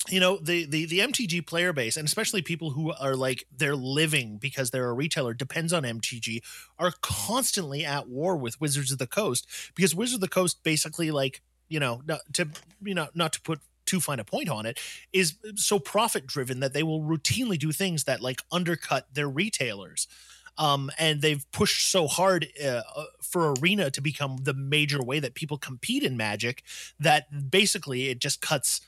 you 0.09 0.21
know 0.21 0.39
the, 0.39 0.65
the 0.65 0.87
the 0.87 1.01
mtg 1.01 1.45
player 1.47 1.73
base 1.73 1.97
and 1.97 2.07
especially 2.07 2.41
people 2.41 2.71
who 2.71 2.93
are 2.93 3.17
like 3.17 3.45
they're 3.57 3.75
living 3.75 4.39
because 4.39 4.71
they're 4.71 4.89
a 4.89 4.93
retailer 4.93 5.35
depends 5.35 5.73
on 5.73 5.83
mtg 5.83 6.41
are 6.79 6.93
constantly 7.03 7.85
at 7.85 8.09
war 8.09 8.37
with 8.37 8.61
wizards 8.61 8.93
of 8.93 8.99
the 8.99 9.09
coast 9.09 9.47
because 9.75 9.97
wizards 9.97 10.15
of 10.15 10.21
the 10.21 10.29
coast 10.29 10.63
basically 10.63 11.11
like 11.11 11.43
you 11.69 11.81
know 11.81 12.01
not 12.07 12.21
to 12.33 12.49
you 12.81 12.95
know 12.95 13.09
not 13.15 13.33
to 13.33 13.41
put 13.41 13.61
too 13.89 14.01
fine 14.01 14.21
a 14.21 14.25
point 14.25 14.51
on 14.51 14.67
it 14.67 14.79
is 15.13 15.37
so 15.57 15.79
profit 15.79 16.27
driven 16.27 16.61
that 16.61 16.75
they 16.75 16.83
will 16.83 17.03
routinely 17.03 17.59
do 17.59 17.73
things 17.73 18.05
that 18.05 18.21
like 18.21 18.43
undercut 18.53 19.07
their 19.15 19.29
retailers. 19.29 20.07
Um, 20.59 20.91
and 20.99 21.23
they've 21.23 21.47
pushed 21.53 21.89
so 21.89 22.09
hard 22.09 22.49
uh, 22.63 22.83
uh, 22.95 23.05
for 23.23 23.55
arena 23.55 23.91
to 23.93 24.01
become 24.01 24.39
the 24.43 24.53
major 24.53 25.01
way 25.01 25.21
that 25.21 25.35
people 25.35 25.57
compete 25.57 26.03
in 26.03 26.17
magic 26.17 26.65
that 26.99 27.51
basically 27.51 28.09
it 28.09 28.19
just 28.19 28.41
cuts 28.41 28.81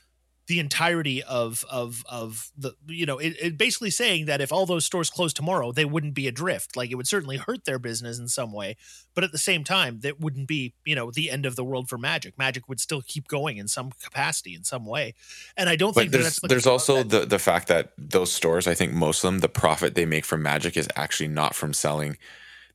the 0.51 0.59
entirety 0.59 1.23
of 1.23 1.63
of 1.71 2.03
of 2.09 2.51
the 2.57 2.73
you 2.87 3.05
know 3.05 3.17
it, 3.17 3.37
it, 3.41 3.57
basically 3.57 3.89
saying 3.89 4.25
that 4.25 4.41
if 4.41 4.51
all 4.51 4.65
those 4.65 4.83
stores 4.83 5.09
closed 5.09 5.37
tomorrow 5.37 5.71
they 5.71 5.85
wouldn't 5.85 6.13
be 6.13 6.27
adrift. 6.27 6.75
Like 6.75 6.91
it 6.91 6.95
would 6.95 7.07
certainly 7.07 7.37
hurt 7.37 7.63
their 7.63 7.79
business 7.79 8.19
in 8.19 8.27
some 8.27 8.51
way 8.51 8.75
but 9.13 9.23
at 9.23 9.31
the 9.31 9.37
same 9.37 9.63
time 9.63 10.01
that 10.01 10.19
wouldn't 10.19 10.49
be 10.49 10.73
you 10.83 10.93
know 10.93 11.09
the 11.09 11.31
end 11.31 11.45
of 11.45 11.55
the 11.55 11.63
world 11.63 11.87
for 11.87 11.97
magic. 11.97 12.37
Magic 12.37 12.67
would 12.67 12.81
still 12.81 13.01
keep 13.01 13.29
going 13.29 13.55
in 13.55 13.69
some 13.69 13.93
capacity 14.03 14.53
in 14.53 14.65
some 14.65 14.85
way. 14.85 15.13
And 15.55 15.69
i 15.69 15.77
don't 15.77 15.95
but 15.95 16.01
think 16.01 16.11
there's 16.11 16.35
the 16.39 16.49
there's 16.49 16.67
also 16.67 16.97
that, 16.97 17.09
the 17.09 17.25
the 17.25 17.39
fact 17.39 17.69
that 17.69 17.93
those 17.97 18.29
stores 18.29 18.67
i 18.67 18.73
think 18.73 18.91
most 18.91 19.23
of 19.23 19.29
them 19.29 19.39
the 19.39 19.47
profit 19.47 19.95
they 19.95 20.05
make 20.05 20.25
from 20.25 20.43
magic 20.43 20.75
is 20.75 20.89
actually 20.97 21.29
not 21.29 21.55
from 21.55 21.73
selling 21.73 22.17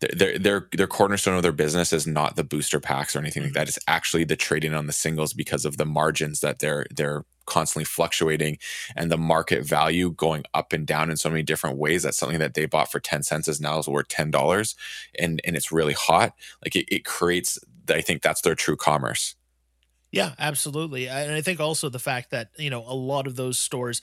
their 0.00 0.38
their 0.38 0.68
their 0.72 0.86
cornerstone 0.86 1.36
of 1.36 1.42
their 1.42 1.52
business 1.52 1.92
is 1.92 2.06
not 2.06 2.36
the 2.36 2.44
booster 2.44 2.80
packs 2.80 3.14
or 3.14 3.20
anything 3.20 3.42
mm-hmm. 3.42 3.48
like 3.48 3.54
that. 3.54 3.68
It's 3.68 3.78
actually 3.88 4.24
the 4.24 4.36
trading 4.36 4.74
on 4.74 4.86
the 4.86 4.92
singles 4.92 5.32
because 5.32 5.64
of 5.64 5.76
the 5.76 5.86
margins 5.86 6.40
that 6.40 6.58
they're 6.58 6.86
they're 6.94 7.24
constantly 7.46 7.84
fluctuating 7.84 8.58
and 8.94 9.10
the 9.10 9.16
market 9.16 9.64
value 9.64 10.10
going 10.10 10.44
up 10.52 10.72
and 10.72 10.86
down 10.86 11.10
in 11.10 11.16
so 11.16 11.30
many 11.30 11.42
different 11.42 11.78
ways 11.78 12.02
that's 12.02 12.18
something 12.18 12.40
that 12.40 12.54
they 12.54 12.66
bought 12.66 12.90
for 12.90 13.00
10 13.00 13.22
cents 13.22 13.48
is 13.48 13.60
now 13.60 13.78
is 13.78 13.88
worth 13.88 14.08
$10 14.08 14.74
and 15.18 15.40
and 15.44 15.56
it's 15.56 15.72
really 15.72 15.92
hot 15.92 16.34
like 16.64 16.74
it, 16.74 16.84
it 16.92 17.04
creates 17.04 17.58
i 17.88 18.00
think 18.00 18.20
that's 18.20 18.40
their 18.40 18.56
true 18.56 18.76
commerce 18.76 19.36
yeah 20.10 20.34
absolutely 20.38 21.08
and 21.08 21.32
i 21.32 21.40
think 21.40 21.60
also 21.60 21.88
the 21.88 22.00
fact 22.00 22.30
that 22.30 22.50
you 22.58 22.68
know 22.68 22.84
a 22.86 22.94
lot 22.94 23.28
of 23.28 23.36
those 23.36 23.58
stores 23.58 24.02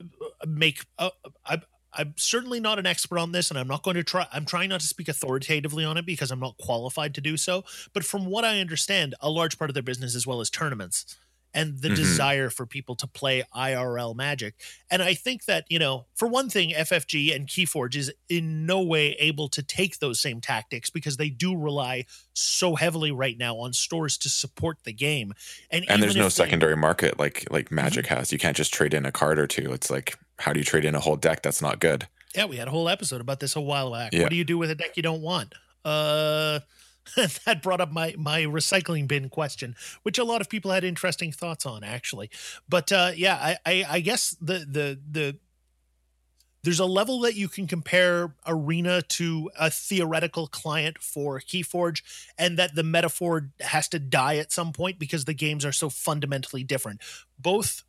uh, 0.00 0.46
make 0.46 0.84
uh, 0.98 1.10
I, 1.46 1.62
I'm 1.96 2.14
certainly 2.16 2.60
not 2.60 2.78
an 2.78 2.86
expert 2.86 3.18
on 3.18 3.32
this, 3.32 3.50
and 3.50 3.58
I'm 3.58 3.68
not 3.68 3.82
going 3.82 3.96
to 3.96 4.04
try. 4.04 4.26
I'm 4.32 4.44
trying 4.44 4.68
not 4.68 4.80
to 4.80 4.86
speak 4.86 5.08
authoritatively 5.08 5.84
on 5.84 5.96
it 5.96 6.06
because 6.06 6.30
I'm 6.30 6.40
not 6.40 6.56
qualified 6.58 7.14
to 7.14 7.20
do 7.20 7.36
so. 7.36 7.64
But 7.92 8.04
from 8.04 8.26
what 8.26 8.44
I 8.44 8.60
understand, 8.60 9.14
a 9.20 9.30
large 9.30 9.58
part 9.58 9.70
of 9.70 9.74
their 9.74 9.82
business, 9.82 10.14
as 10.14 10.26
well 10.26 10.40
as 10.40 10.50
tournaments, 10.50 11.16
and 11.56 11.78
the 11.78 11.88
mm-hmm. 11.88 11.96
desire 11.96 12.50
for 12.50 12.66
people 12.66 12.94
to 12.94 13.06
play 13.06 13.42
IRL 13.56 14.14
Magic. 14.14 14.54
And 14.90 15.02
I 15.02 15.14
think 15.14 15.46
that, 15.46 15.64
you 15.70 15.78
know, 15.78 16.04
for 16.14 16.28
one 16.28 16.50
thing, 16.50 16.70
FFG 16.70 17.34
and 17.34 17.48
Keyforge 17.48 17.96
is 17.96 18.12
in 18.28 18.66
no 18.66 18.82
way 18.82 19.12
able 19.12 19.48
to 19.48 19.62
take 19.62 19.98
those 19.98 20.20
same 20.20 20.42
tactics 20.42 20.90
because 20.90 21.16
they 21.16 21.30
do 21.30 21.56
rely 21.56 22.04
so 22.34 22.74
heavily 22.74 23.10
right 23.10 23.38
now 23.38 23.56
on 23.56 23.72
stores 23.72 24.18
to 24.18 24.28
support 24.28 24.76
the 24.84 24.92
game. 24.92 25.32
And, 25.70 25.86
and 25.88 26.02
there's 26.02 26.14
no 26.14 26.24
they, 26.24 26.28
secondary 26.28 26.76
market 26.76 27.18
like 27.18 27.46
like 27.50 27.72
Magic 27.72 28.04
mm-hmm. 28.04 28.16
has. 28.16 28.32
You 28.32 28.38
can't 28.38 28.56
just 28.56 28.74
trade 28.74 28.92
in 28.92 29.06
a 29.06 29.12
card 29.12 29.38
or 29.38 29.46
two. 29.46 29.72
It's 29.72 29.90
like 29.90 30.18
how 30.38 30.52
do 30.52 30.60
you 30.60 30.64
trade 30.64 30.84
in 30.84 30.94
a 30.94 31.00
whole 31.00 31.16
deck 31.16 31.42
that's 31.42 31.62
not 31.62 31.80
good? 31.80 32.06
Yeah, 32.34 32.44
we 32.44 32.56
had 32.56 32.68
a 32.68 32.70
whole 32.70 32.90
episode 32.90 33.22
about 33.22 33.40
this 33.40 33.56
a 33.56 33.62
while 33.62 33.92
back. 33.92 34.12
Yeah. 34.12 34.24
What 34.24 34.30
do 34.30 34.36
you 34.36 34.44
do 34.44 34.58
with 34.58 34.70
a 34.70 34.74
deck 34.74 34.98
you 34.98 35.02
don't 35.02 35.22
want? 35.22 35.54
Uh 35.86 36.60
that 37.44 37.62
brought 37.62 37.80
up 37.80 37.92
my 37.92 38.14
my 38.18 38.42
recycling 38.42 39.06
bin 39.06 39.28
question, 39.28 39.76
which 40.02 40.18
a 40.18 40.24
lot 40.24 40.40
of 40.40 40.48
people 40.48 40.70
had 40.70 40.84
interesting 40.84 41.32
thoughts 41.32 41.66
on, 41.66 41.84
actually. 41.84 42.30
But 42.68 42.90
uh, 42.92 43.12
yeah, 43.14 43.36
I, 43.36 43.58
I, 43.64 43.84
I 43.88 44.00
guess 44.00 44.36
the 44.40 44.58
the 44.58 44.98
the 45.10 45.36
there's 46.66 46.80
a 46.80 46.84
level 46.84 47.20
that 47.20 47.36
you 47.36 47.48
can 47.48 47.68
compare 47.68 48.34
Arena 48.44 49.00
to 49.00 49.48
a 49.56 49.70
theoretical 49.70 50.48
client 50.48 50.98
for 50.98 51.38
Keyforge, 51.38 52.02
and 52.36 52.58
that 52.58 52.74
the 52.74 52.82
metaphor 52.82 53.50
has 53.60 53.86
to 53.90 54.00
die 54.00 54.38
at 54.38 54.50
some 54.50 54.72
point 54.72 54.98
because 54.98 55.26
the 55.26 55.34
games 55.34 55.64
are 55.64 55.72
so 55.72 55.88
fundamentally 55.88 56.64
different. 56.64 57.00
Both 57.38 57.84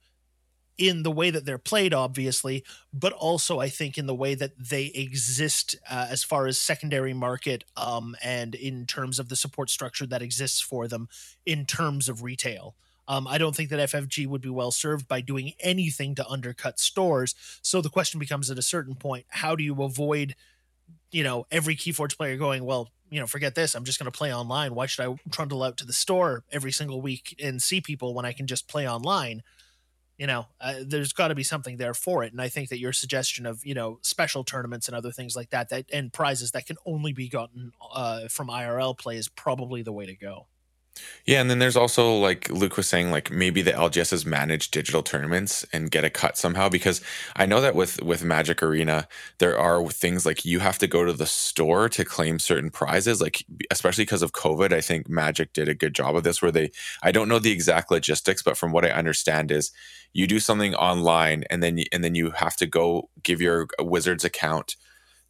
in 0.77 1.03
the 1.03 1.11
way 1.11 1.29
that 1.29 1.45
they're 1.45 1.57
played, 1.57 1.93
obviously, 1.93 2.63
but 2.93 3.13
also 3.13 3.59
I 3.59 3.69
think 3.69 3.97
in 3.97 4.05
the 4.05 4.15
way 4.15 4.35
that 4.35 4.51
they 4.57 4.85
exist 4.85 5.75
uh, 5.89 6.07
as 6.09 6.23
far 6.23 6.47
as 6.47 6.59
secondary 6.59 7.13
market 7.13 7.63
um, 7.75 8.15
and 8.23 8.53
in 8.53 8.85
terms 8.85 9.19
of 9.19 9.29
the 9.29 9.35
support 9.35 9.69
structure 9.69 10.05
that 10.05 10.21
exists 10.21 10.61
for 10.61 10.87
them 10.87 11.09
in 11.45 11.65
terms 11.65 12.07
of 12.09 12.23
retail. 12.23 12.75
Um, 13.07 13.27
I 13.27 13.37
don't 13.37 13.55
think 13.55 13.69
that 13.69 13.89
FFG 13.89 14.27
would 14.27 14.41
be 14.41 14.49
well 14.49 14.71
served 14.71 15.07
by 15.07 15.21
doing 15.21 15.53
anything 15.61 16.13
to 16.15 16.27
undercut 16.27 16.79
stores. 16.79 17.35
So 17.61 17.81
the 17.81 17.89
question 17.89 18.19
becomes 18.19 18.51
at 18.51 18.57
a 18.57 18.63
certain 18.63 18.95
point, 18.95 19.25
how 19.29 19.55
do 19.55 19.63
you 19.63 19.81
avoid, 19.81 20.35
you 21.11 21.23
know, 21.23 21.47
every 21.49 21.75
Keyforge 21.75 22.17
player 22.17 22.35
going, 22.35 22.65
well, 22.65 22.91
you 23.09 23.19
know, 23.19 23.27
forget 23.27 23.55
this. 23.55 23.73
I'm 23.73 23.85
just 23.85 23.99
going 23.99 24.11
to 24.11 24.17
play 24.17 24.33
online. 24.33 24.75
Why 24.75 24.85
should 24.85 25.09
I 25.09 25.15
trundle 25.31 25.63
out 25.63 25.77
to 25.77 25.85
the 25.85 25.93
store 25.93 26.43
every 26.51 26.73
single 26.73 27.01
week 27.01 27.35
and 27.41 27.61
see 27.61 27.79
people 27.79 28.13
when 28.13 28.25
I 28.25 28.33
can 28.33 28.47
just 28.47 28.67
play 28.67 28.87
online? 28.87 29.43
You 30.17 30.27
know 30.27 30.45
uh, 30.61 30.75
there's 30.85 31.13
got 31.13 31.29
to 31.29 31.35
be 31.35 31.43
something 31.43 31.77
there 31.77 31.93
for 31.93 32.23
it. 32.23 32.31
And 32.31 32.41
i 32.41 32.49
think 32.49 32.69
that 32.69 32.79
your 32.79 32.93
suggestion 32.93 33.45
of 33.45 33.65
you 33.65 33.73
know 33.73 33.99
special 34.01 34.43
tournaments 34.43 34.87
and 34.87 34.95
other 34.95 35.11
things 35.11 35.35
like 35.35 35.49
that 35.51 35.69
that 35.69 35.85
and 35.93 36.11
prizes 36.11 36.51
that 36.51 36.65
can 36.65 36.77
only 36.85 37.13
be 37.13 37.29
gotten 37.29 37.71
uh, 37.93 38.27
from 38.27 38.47
irl 38.47 38.97
play 38.97 39.17
is 39.17 39.29
probably 39.29 39.81
the 39.81 39.93
way 39.93 40.05
to 40.05 40.15
go 40.15 40.47
yeah, 41.25 41.41
and 41.41 41.49
then 41.49 41.59
there's 41.59 41.75
also 41.75 42.17
like 42.17 42.49
Luke 42.49 42.77
was 42.77 42.87
saying, 42.87 43.11
like 43.11 43.29
maybe 43.29 43.61
the 43.61 43.71
LGSs 43.71 44.25
manage 44.25 44.71
digital 44.71 45.03
tournaments 45.03 45.65
and 45.73 45.91
get 45.91 46.05
a 46.05 46.09
cut 46.09 46.37
somehow. 46.37 46.69
Because 46.69 47.01
I 47.35 47.45
know 47.45 47.59
that 47.61 47.75
with 47.75 48.01
with 48.01 48.23
Magic 48.23 48.63
Arena, 48.63 49.07
there 49.39 49.57
are 49.57 49.85
things 49.89 50.25
like 50.25 50.45
you 50.45 50.59
have 50.59 50.77
to 50.79 50.87
go 50.87 51.03
to 51.03 51.13
the 51.13 51.25
store 51.25 51.89
to 51.89 52.05
claim 52.05 52.39
certain 52.39 52.69
prizes. 52.69 53.21
Like 53.21 53.45
especially 53.69 54.05
because 54.05 54.21
of 54.21 54.31
COVID, 54.31 54.71
I 54.71 54.81
think 54.81 55.09
Magic 55.09 55.53
did 55.53 55.67
a 55.67 55.73
good 55.73 55.93
job 55.93 56.15
of 56.15 56.23
this. 56.23 56.41
Where 56.41 56.51
they, 56.51 56.71
I 57.03 57.11
don't 57.11 57.27
know 57.29 57.39
the 57.39 57.51
exact 57.51 57.91
logistics, 57.91 58.41
but 58.41 58.57
from 58.57 58.71
what 58.71 58.85
I 58.85 58.91
understand 58.91 59.51
is 59.51 59.71
you 60.13 60.27
do 60.27 60.39
something 60.39 60.75
online 60.75 61.43
and 61.49 61.61
then 61.61 61.79
and 61.91 62.03
then 62.03 62.15
you 62.15 62.31
have 62.31 62.55
to 62.57 62.65
go 62.65 63.09
give 63.23 63.41
your 63.41 63.67
Wizards 63.79 64.23
account 64.23 64.77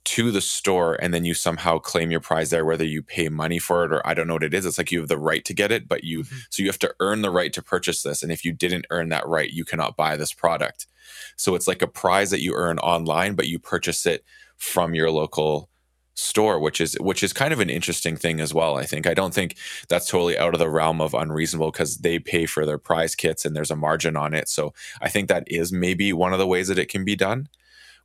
to 0.08 0.32
the 0.32 0.40
store 0.40 0.94
and 1.02 1.14
then 1.14 1.26
you 1.26 1.34
somehow 1.34 1.78
claim 1.78 2.12
your 2.12 2.22
prize 2.22 2.50
there 2.50 2.64
whether 2.64 2.86
you 2.86 3.04
pay 3.04 3.28
money 3.28 3.60
for 3.60 3.84
it 3.84 3.92
or 3.92 4.08
I 4.08 4.14
don't 4.14 4.26
know 4.26 4.36
what 4.36 4.44
it 4.44 4.54
is 4.54 4.66
it's 4.66 4.78
like 4.78 4.90
you 4.90 5.00
have 5.00 5.10
the 5.10 5.18
right 5.18 5.44
to 5.44 5.54
get 5.54 5.70
it 5.70 5.86
but 5.86 6.06
you 6.06 6.22
mm-hmm. 6.22 6.38
so 6.50 6.64
you 6.64 6.70
have 6.70 6.80
to 6.80 6.96
earn 7.02 7.22
the 7.22 7.30
right 7.30 7.52
to 7.52 7.62
purchase 7.62 8.04
this 8.04 8.24
and 8.24 8.32
if 8.32 8.46
you 8.46 8.54
didn't 8.54 8.88
earn 8.90 9.10
that 9.10 9.28
right 9.28 9.52
you 9.52 9.66
cannot 9.66 9.98
buy 9.98 10.16
this 10.16 10.32
product. 10.32 10.88
So 11.36 11.56
it's 11.56 11.68
like 11.68 11.82
a 11.82 11.88
prize 11.88 12.32
that 12.32 12.42
you 12.42 12.54
earn 12.56 12.80
online 12.80 13.36
but 13.36 13.50
you 13.50 13.60
purchase 13.60 14.06
it 14.06 14.24
from 14.56 14.96
your 14.96 15.12
local 15.12 15.68
store 16.14 16.58
which 16.58 16.80
is 16.80 16.96
which 17.02 17.22
is 17.22 17.34
kind 17.34 17.52
of 17.52 17.60
an 17.60 17.70
interesting 17.70 18.16
thing 18.16 18.40
as 18.40 18.54
well 18.54 18.78
i 18.78 18.86
think. 18.86 19.06
I 19.08 19.14
don't 19.14 19.34
think 19.34 19.58
that's 19.90 20.08
totally 20.08 20.38
out 20.38 20.54
of 20.54 20.60
the 20.60 20.70
realm 20.70 21.02
of 21.02 21.14
unreasonable 21.14 21.72
because 21.72 21.98
they 21.98 22.18
pay 22.18 22.46
for 22.46 22.66
their 22.66 22.78
prize 22.78 23.14
kits 23.14 23.44
and 23.44 23.54
there's 23.54 23.72
a 23.72 23.76
margin 23.76 24.16
on 24.16 24.34
it. 24.34 24.48
So 24.48 24.74
i 25.02 25.10
think 25.10 25.28
that 25.28 25.44
is 25.48 25.74
maybe 25.74 26.14
one 26.14 26.32
of 26.32 26.40
the 26.40 26.48
ways 26.48 26.70
that 26.70 26.80
it 26.80 26.88
can 26.88 27.04
be 27.04 27.18
done 27.18 27.50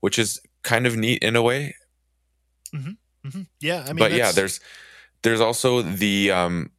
which 0.00 0.18
is 0.18 0.40
kind 0.64 0.84
of 0.84 0.96
neat 0.96 1.22
in 1.22 1.36
a 1.36 1.42
way 1.42 1.76
Mm-hmm. 2.74 3.28
Mm-hmm. 3.28 3.42
Yeah, 3.60 3.84
I 3.86 3.92
mean, 3.92 3.98
but 3.98 4.12
yeah, 4.12 4.32
there's 4.32 4.60
there's 5.22 5.40
also 5.40 5.82
the 5.82 6.30
um 6.30 6.70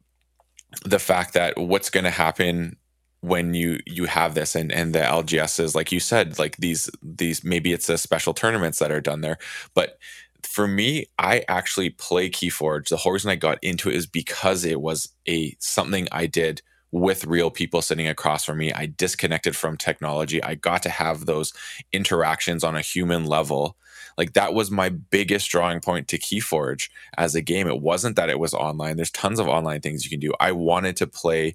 the 0.84 0.98
fact 0.98 1.34
that 1.34 1.56
what's 1.56 1.90
going 1.90 2.04
to 2.04 2.10
happen 2.10 2.76
when 3.20 3.54
you 3.54 3.78
you 3.86 4.04
have 4.04 4.34
this 4.34 4.54
and 4.54 4.70
and 4.70 4.94
the 4.94 4.98
LGSs 4.98 5.74
like 5.74 5.90
you 5.90 6.00
said 6.00 6.38
like 6.38 6.56
these 6.58 6.90
these 7.02 7.42
maybe 7.42 7.72
it's 7.72 7.88
a 7.88 7.96
special 7.96 8.34
tournaments 8.34 8.78
that 8.80 8.90
are 8.90 9.00
done 9.00 9.22
there 9.22 9.38
but 9.72 9.98
for 10.42 10.68
me 10.68 11.06
I 11.18 11.42
actually 11.48 11.88
play 11.88 12.28
Keyforge 12.28 12.88
the 12.88 12.98
whole 12.98 13.12
reason 13.12 13.30
I 13.30 13.36
got 13.36 13.58
into 13.62 13.88
it 13.88 13.94
is 13.94 14.06
because 14.06 14.64
it 14.64 14.80
was 14.80 15.08
a 15.26 15.56
something 15.58 16.06
I 16.12 16.26
did 16.26 16.60
with 16.94 17.24
real 17.24 17.50
people 17.50 17.82
sitting 17.82 18.06
across 18.06 18.44
from 18.44 18.58
me. 18.58 18.72
I 18.72 18.86
disconnected 18.86 19.56
from 19.56 19.76
technology. 19.76 20.40
I 20.40 20.54
got 20.54 20.80
to 20.84 20.88
have 20.90 21.26
those 21.26 21.52
interactions 21.92 22.62
on 22.62 22.76
a 22.76 22.80
human 22.82 23.26
level 23.26 23.76
like 24.16 24.34
that 24.34 24.54
was 24.54 24.70
my 24.70 24.88
biggest 24.88 25.50
drawing 25.50 25.80
point 25.80 26.08
to 26.08 26.18
Keyforge 26.18 26.88
as 27.16 27.34
a 27.34 27.42
game. 27.42 27.66
It 27.66 27.80
wasn't 27.80 28.16
that 28.16 28.30
it 28.30 28.38
was 28.38 28.54
online. 28.54 28.96
There's 28.96 29.10
tons 29.10 29.38
of 29.38 29.48
online 29.48 29.80
things 29.80 30.04
you 30.04 30.10
can 30.10 30.20
do. 30.20 30.32
I 30.40 30.52
wanted 30.52 30.96
to 30.98 31.06
play 31.06 31.54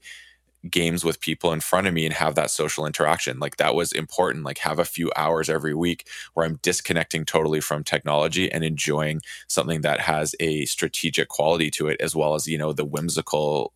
games 0.70 1.06
with 1.06 1.22
people 1.22 1.54
in 1.54 1.62
front 1.62 1.88
of 1.88 1.94
me 1.94 2.06
and 2.06 2.14
have 2.14 2.36
that 2.36 2.52
social 2.52 2.86
interaction. 2.86 3.40
Like 3.40 3.58
that 3.58 3.76
was 3.76 3.94
important. 3.94 4.44
Like 4.44 4.58
have 4.60 4.80
a 4.80 4.86
few 4.86 5.10
hours 5.16 5.50
every 5.50 5.74
week 5.74 6.08
where 6.34 6.46
I'm 6.46 6.60
disconnecting 6.62 7.26
totally 7.26 7.62
from 7.62 7.84
technology 7.84 8.52
and 8.52 8.64
enjoying 8.64 9.22
something 9.48 9.82
that 9.82 10.02
has 10.02 10.36
a 10.40 10.66
strategic 10.66 11.30
quality 11.30 11.72
to 11.72 11.88
it, 11.88 12.02
as 12.02 12.16
well 12.16 12.36
as, 12.36 12.48
you 12.48 12.58
know, 12.58 12.74
the 12.74 12.86
whimsical 12.86 13.72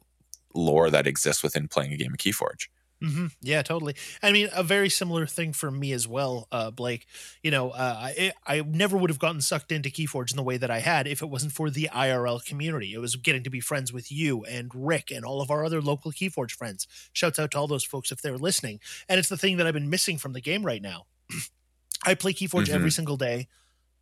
lore 0.54 0.90
that 0.90 1.08
exists 1.08 1.42
within 1.42 1.68
playing 1.68 1.94
a 1.94 1.98
game 1.98 2.12
of 2.12 2.18
Keyforge. 2.18 2.68
Mm-hmm. 3.04 3.26
Yeah, 3.42 3.62
totally. 3.64 3.96
I 4.22 4.32
mean, 4.32 4.48
a 4.56 4.64
very 4.64 4.90
similar 4.90 5.26
thing 5.26 5.52
for 5.52 5.70
me 5.70 5.92
as 5.92 6.08
well, 6.08 6.48
uh, 6.54 6.72
Blake. 6.72 7.06
You 7.42 7.52
know, 7.52 7.72
uh, 7.72 7.98
I 8.00 8.32
I 8.48 8.62
never 8.62 8.96
would 8.96 9.10
have 9.10 9.20
gotten 9.20 9.42
sucked 9.42 9.74
into 9.74 9.90
KeyForge 9.90 10.32
in 10.32 10.38
the 10.38 10.44
way 10.44 10.56
that 10.56 10.72
I 10.72 10.80
had 10.80 11.06
if 11.06 11.22
it 11.22 11.30
wasn't 11.30 11.52
for 11.52 11.70
the 11.70 11.90
IRL 11.94 12.44
community. 12.46 12.94
It 12.94 13.00
was 13.00 13.18
getting 13.18 13.44
to 13.44 13.50
be 13.50 13.60
friends 13.60 13.92
with 13.92 14.10
you 14.10 14.46
and 14.46 14.72
Rick 14.74 15.12
and 15.12 15.26
all 15.26 15.42
of 15.42 15.52
our 15.52 15.66
other 15.66 15.82
local 15.82 16.14
KeyForge 16.14 16.52
friends. 16.52 16.88
Shouts 17.12 17.40
out 17.40 17.52
to 17.52 17.58
all 17.58 17.68
those 17.68 17.84
folks 17.84 18.12
if 18.12 18.22
they're 18.22 18.38
listening. 18.38 18.80
And 19.10 19.20
it's 19.20 19.30
the 19.30 19.38
thing 19.38 19.58
that 19.58 19.68
I've 19.68 19.74
been 19.74 19.90
missing 19.90 20.18
from 20.18 20.32
the 20.32 20.42
game 20.42 20.66
right 20.66 20.82
now. 20.82 21.06
I 22.06 22.16
play 22.16 22.32
KeyForge 22.32 22.66
mm-hmm. 22.66 22.76
every 22.76 22.92
single 22.92 23.18
day. 23.18 23.48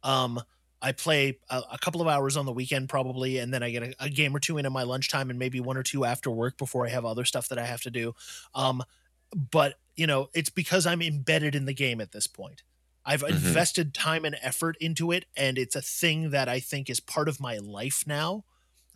Um, 0.04 0.42
I 0.82 0.92
play 0.92 1.38
a, 1.50 1.62
a, 1.74 1.78
couple 1.78 2.02
of 2.02 2.08
hours 2.08 2.36
on 2.36 2.46
the 2.46 2.52
weekend 2.52 2.90
probably, 2.90 3.38
and 3.38 3.54
then 3.54 3.62
I 3.62 3.70
get 3.70 3.84
a, 3.84 3.96
a, 4.00 4.10
game 4.10 4.36
or 4.36 4.40
two 4.40 4.58
in 4.58 4.66
at 4.66 4.72
my 4.72 4.84
lunchtime, 4.84 5.30
and 5.30 5.38
maybe 5.38 5.60
one 5.60 5.78
or 5.78 5.84
two 5.84 6.06
after 6.06 6.32
work 6.32 6.58
before 6.58 6.88
I 6.88 6.90
have 6.90 7.06
other 7.06 7.26
stuff 7.26 7.50
that 7.50 7.60
I 7.60 7.66
have 7.66 7.82
to 7.82 7.92
do. 7.92 8.16
Um, 8.56 8.84
but 9.36 9.76
you 9.96 10.08
know, 10.08 10.30
it's 10.34 10.50
because 10.50 10.88
I'm 10.88 11.02
embedded 11.02 11.56
in 11.56 11.66
the 11.66 11.74
game 11.74 12.02
at 12.02 12.12
this 12.12 12.28
point. 12.28 12.64
I've 13.06 13.22
mm-hmm. 13.22 13.36
invested 13.36 13.94
time 13.94 14.26
and 14.26 14.36
effort 14.42 14.78
into 14.80 15.12
it, 15.12 15.26
and 15.36 15.58
it's 15.58 15.76
a 15.76 15.82
thing 15.82 16.32
that 16.32 16.50
I 16.50 16.60
think 16.60 16.90
is 16.90 17.00
part 17.00 17.30
of 17.30 17.40
my 17.40 17.58
life 17.58 18.04
now. 18.06 18.46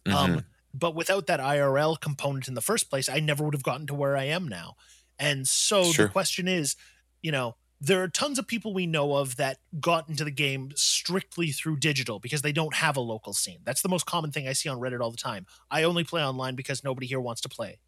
Um, 0.06 0.13
mm-hmm. 0.13 0.34
Um, 0.38 0.45
but 0.74 0.93
without 0.93 1.28
that 1.28 1.39
IRL 1.39 2.00
component 2.00 2.48
in 2.48 2.54
the 2.54 2.62
first 2.62 2.89
place, 2.89 3.08
I 3.08 3.19
never 3.19 3.43
would 3.43 3.54
have 3.54 3.63
gotten 3.63 3.88
to 3.88 3.95
where 3.95 4.17
I 4.17 4.26
am 4.26 4.48
now. 4.48 4.76
And 5.17 5.48
so 5.48 5.84
sure. 5.86 6.08
the 6.08 6.12
question 6.12 6.48
is, 6.48 6.76
you 7.21 7.32
know, 7.32 7.56
there 7.82 8.02
are 8.02 8.08
tons 8.08 8.40
of 8.40 8.48
people 8.48 8.74
we 8.74 8.88
know 8.88 9.16
of 9.16 9.36
that 9.36 9.58
got 9.80 10.08
into 10.10 10.24
the 10.24 10.32
game 10.32 10.72
strictly 10.76 11.52
through 11.52 11.78
digital 11.78 12.20
because 12.20 12.42
they 12.42 12.52
don't 12.52 12.76
have 12.76 12.96
a 12.96 13.02
local 13.02 13.34
scene. 13.34 13.60
That's 13.64 13.82
the 13.82 13.90
most 13.90 14.06
common 14.06 14.32
thing 14.32 14.48
I 14.48 14.54
see 14.54 14.70
on 14.70 14.80
Reddit 14.80 15.02
all 15.02 15.12
the 15.12 15.18
time. 15.18 15.46
I 15.70 15.84
only 15.84 16.04
play 16.04 16.24
online 16.24 16.56
because 16.56 16.84
nobody 16.84 17.06
here 17.06 17.20
wants 17.20 17.42
to 17.42 17.50
play. 17.50 17.80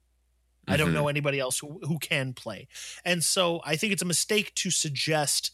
Mm-hmm. 0.67 0.73
I 0.73 0.77
don't 0.77 0.93
know 0.93 1.01
mm-hmm. 1.01 1.09
anybody 1.09 1.39
else 1.39 1.59
who, 1.59 1.79
who 1.83 1.99
can 1.99 2.33
play. 2.33 2.67
And 3.05 3.23
so 3.23 3.61
I 3.65 3.75
think 3.77 3.93
it's 3.93 4.01
a 4.01 4.05
mistake 4.05 4.53
to 4.55 4.71
suggest 4.71 5.51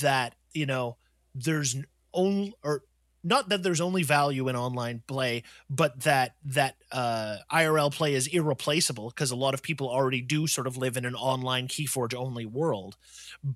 that, 0.00 0.34
you 0.52 0.66
know, 0.66 0.98
there's 1.34 1.76
only 2.12 2.54
or 2.62 2.82
not 3.22 3.48
that 3.50 3.62
there's 3.62 3.80
only 3.80 4.02
value 4.02 4.48
in 4.48 4.56
online 4.56 5.02
play, 5.06 5.42
but 5.68 6.00
that 6.00 6.36
that 6.44 6.76
uh, 6.90 7.36
IRL 7.52 7.92
play 7.92 8.14
is 8.14 8.26
irreplaceable 8.26 9.08
because 9.08 9.30
a 9.30 9.36
lot 9.36 9.54
of 9.54 9.62
people 9.62 9.88
already 9.88 10.20
do 10.20 10.46
sort 10.46 10.66
of 10.66 10.76
live 10.76 10.96
in 10.96 11.04
an 11.04 11.14
online 11.14 11.68
KeyForge 11.68 12.14
only 12.14 12.46
world. 12.46 12.96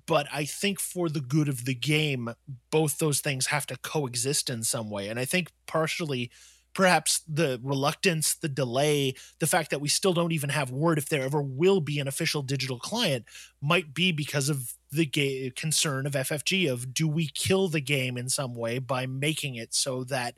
But 0.05 0.27
I 0.31 0.45
think 0.45 0.79
for 0.79 1.09
the 1.09 1.21
good 1.21 1.49
of 1.49 1.65
the 1.65 1.75
game, 1.75 2.33
both 2.69 2.99
those 2.99 3.19
things 3.19 3.47
have 3.47 3.65
to 3.67 3.77
coexist 3.77 4.49
in 4.49 4.63
some 4.63 4.89
way, 4.89 5.07
and 5.07 5.19
I 5.19 5.25
think 5.25 5.51
partially 5.65 6.31
perhaps 6.75 7.21
the 7.27 7.59
reluctance, 7.63 8.35
the 8.35 8.49
delay, 8.49 9.15
the 9.39 9.47
fact 9.47 9.71
that 9.71 9.79
we 9.79 9.87
still 9.87 10.13
don't 10.13 10.33
even 10.33 10.49
have 10.49 10.69
word 10.69 10.97
if 10.97 11.07
there 11.07 11.23
ever 11.23 11.41
will 11.41 11.79
be 11.79 11.99
an 11.99 12.07
official 12.07 12.41
digital 12.41 12.77
client 12.77 13.23
might 13.61 13.93
be 13.93 14.11
because 14.11 14.49
of 14.49 14.73
the 14.95 15.05
ga- 15.05 15.51
concern 15.51 16.05
of 16.05 16.13
FFG 16.13 16.71
of 16.71 16.93
do 16.93 17.07
we 17.07 17.27
kill 17.27 17.67
the 17.67 17.81
game 17.81 18.17
in 18.17 18.29
some 18.29 18.55
way 18.55 18.79
by 18.79 19.05
making 19.05 19.55
it 19.55 19.73
so 19.73 20.03
that 20.05 20.35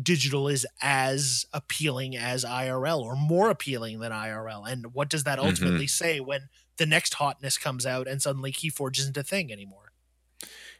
digital 0.00 0.48
is 0.48 0.66
as 0.80 1.46
appealing 1.52 2.16
as 2.16 2.44
IRL 2.44 3.00
or 3.00 3.16
more 3.16 3.50
appealing 3.50 4.00
than 4.00 4.12
IRL 4.12 4.70
and 4.70 4.94
what 4.94 5.10
does 5.10 5.24
that 5.24 5.38
mm-hmm. 5.38 5.48
ultimately 5.48 5.86
mm-hmm. 5.86 6.04
say 6.04 6.20
when 6.20 6.48
the 6.76 6.86
next 6.86 7.14
hotness 7.14 7.58
comes 7.58 7.84
out 7.84 8.08
and 8.08 8.22
suddenly 8.22 8.52
Keyforge 8.52 8.98
isn't 9.00 9.16
a 9.16 9.22
thing 9.22 9.52
anymore? 9.52 9.92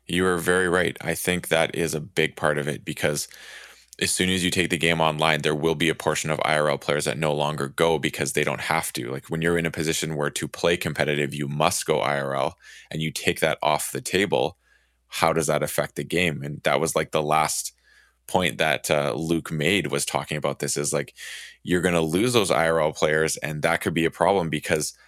You 0.06 0.26
are 0.26 0.38
very 0.38 0.68
right. 0.68 0.96
I 1.00 1.14
think 1.14 1.48
that 1.48 1.74
is 1.74 1.94
a 1.94 2.00
big 2.00 2.36
part 2.36 2.58
of 2.58 2.66
it 2.66 2.84
because 2.84 3.28
as 4.00 4.10
soon 4.10 4.30
as 4.30 4.44
you 4.44 4.50
take 4.50 4.70
the 4.70 4.78
game 4.78 5.00
online, 5.00 5.42
there 5.42 5.54
will 5.54 5.74
be 5.74 5.88
a 5.88 5.94
portion 5.94 6.30
of 6.30 6.38
IRL 6.40 6.80
players 6.80 7.04
that 7.04 7.18
no 7.18 7.34
longer 7.34 7.68
go 7.68 7.98
because 7.98 8.32
they 8.32 8.44
don't 8.44 8.62
have 8.62 8.92
to. 8.94 9.10
Like 9.10 9.26
when 9.26 9.42
you're 9.42 9.58
in 9.58 9.66
a 9.66 9.70
position 9.70 10.16
where 10.16 10.30
to 10.30 10.48
play 10.48 10.76
competitive, 10.76 11.34
you 11.34 11.48
must 11.48 11.86
go 11.86 12.00
IRL 12.00 12.52
and 12.90 13.02
you 13.02 13.10
take 13.10 13.40
that 13.40 13.58
off 13.62 13.92
the 13.92 14.00
table, 14.00 14.56
how 15.08 15.32
does 15.32 15.48
that 15.48 15.62
affect 15.62 15.96
the 15.96 16.04
game? 16.04 16.42
And 16.42 16.62
that 16.62 16.80
was 16.80 16.96
like 16.96 17.10
the 17.10 17.22
last 17.22 17.72
point 18.26 18.58
that 18.58 18.90
uh, 18.90 19.12
Luke 19.14 19.50
made 19.50 19.88
was 19.88 20.06
talking 20.06 20.36
about 20.36 20.60
this 20.60 20.76
is 20.76 20.92
like 20.92 21.14
you're 21.62 21.80
going 21.80 21.94
to 21.94 22.00
lose 22.00 22.32
those 22.32 22.50
IRL 22.50 22.96
players 22.96 23.36
and 23.38 23.62
that 23.62 23.80
could 23.80 23.94
be 23.94 24.04
a 24.04 24.10
problem 24.10 24.48
because– 24.48 24.94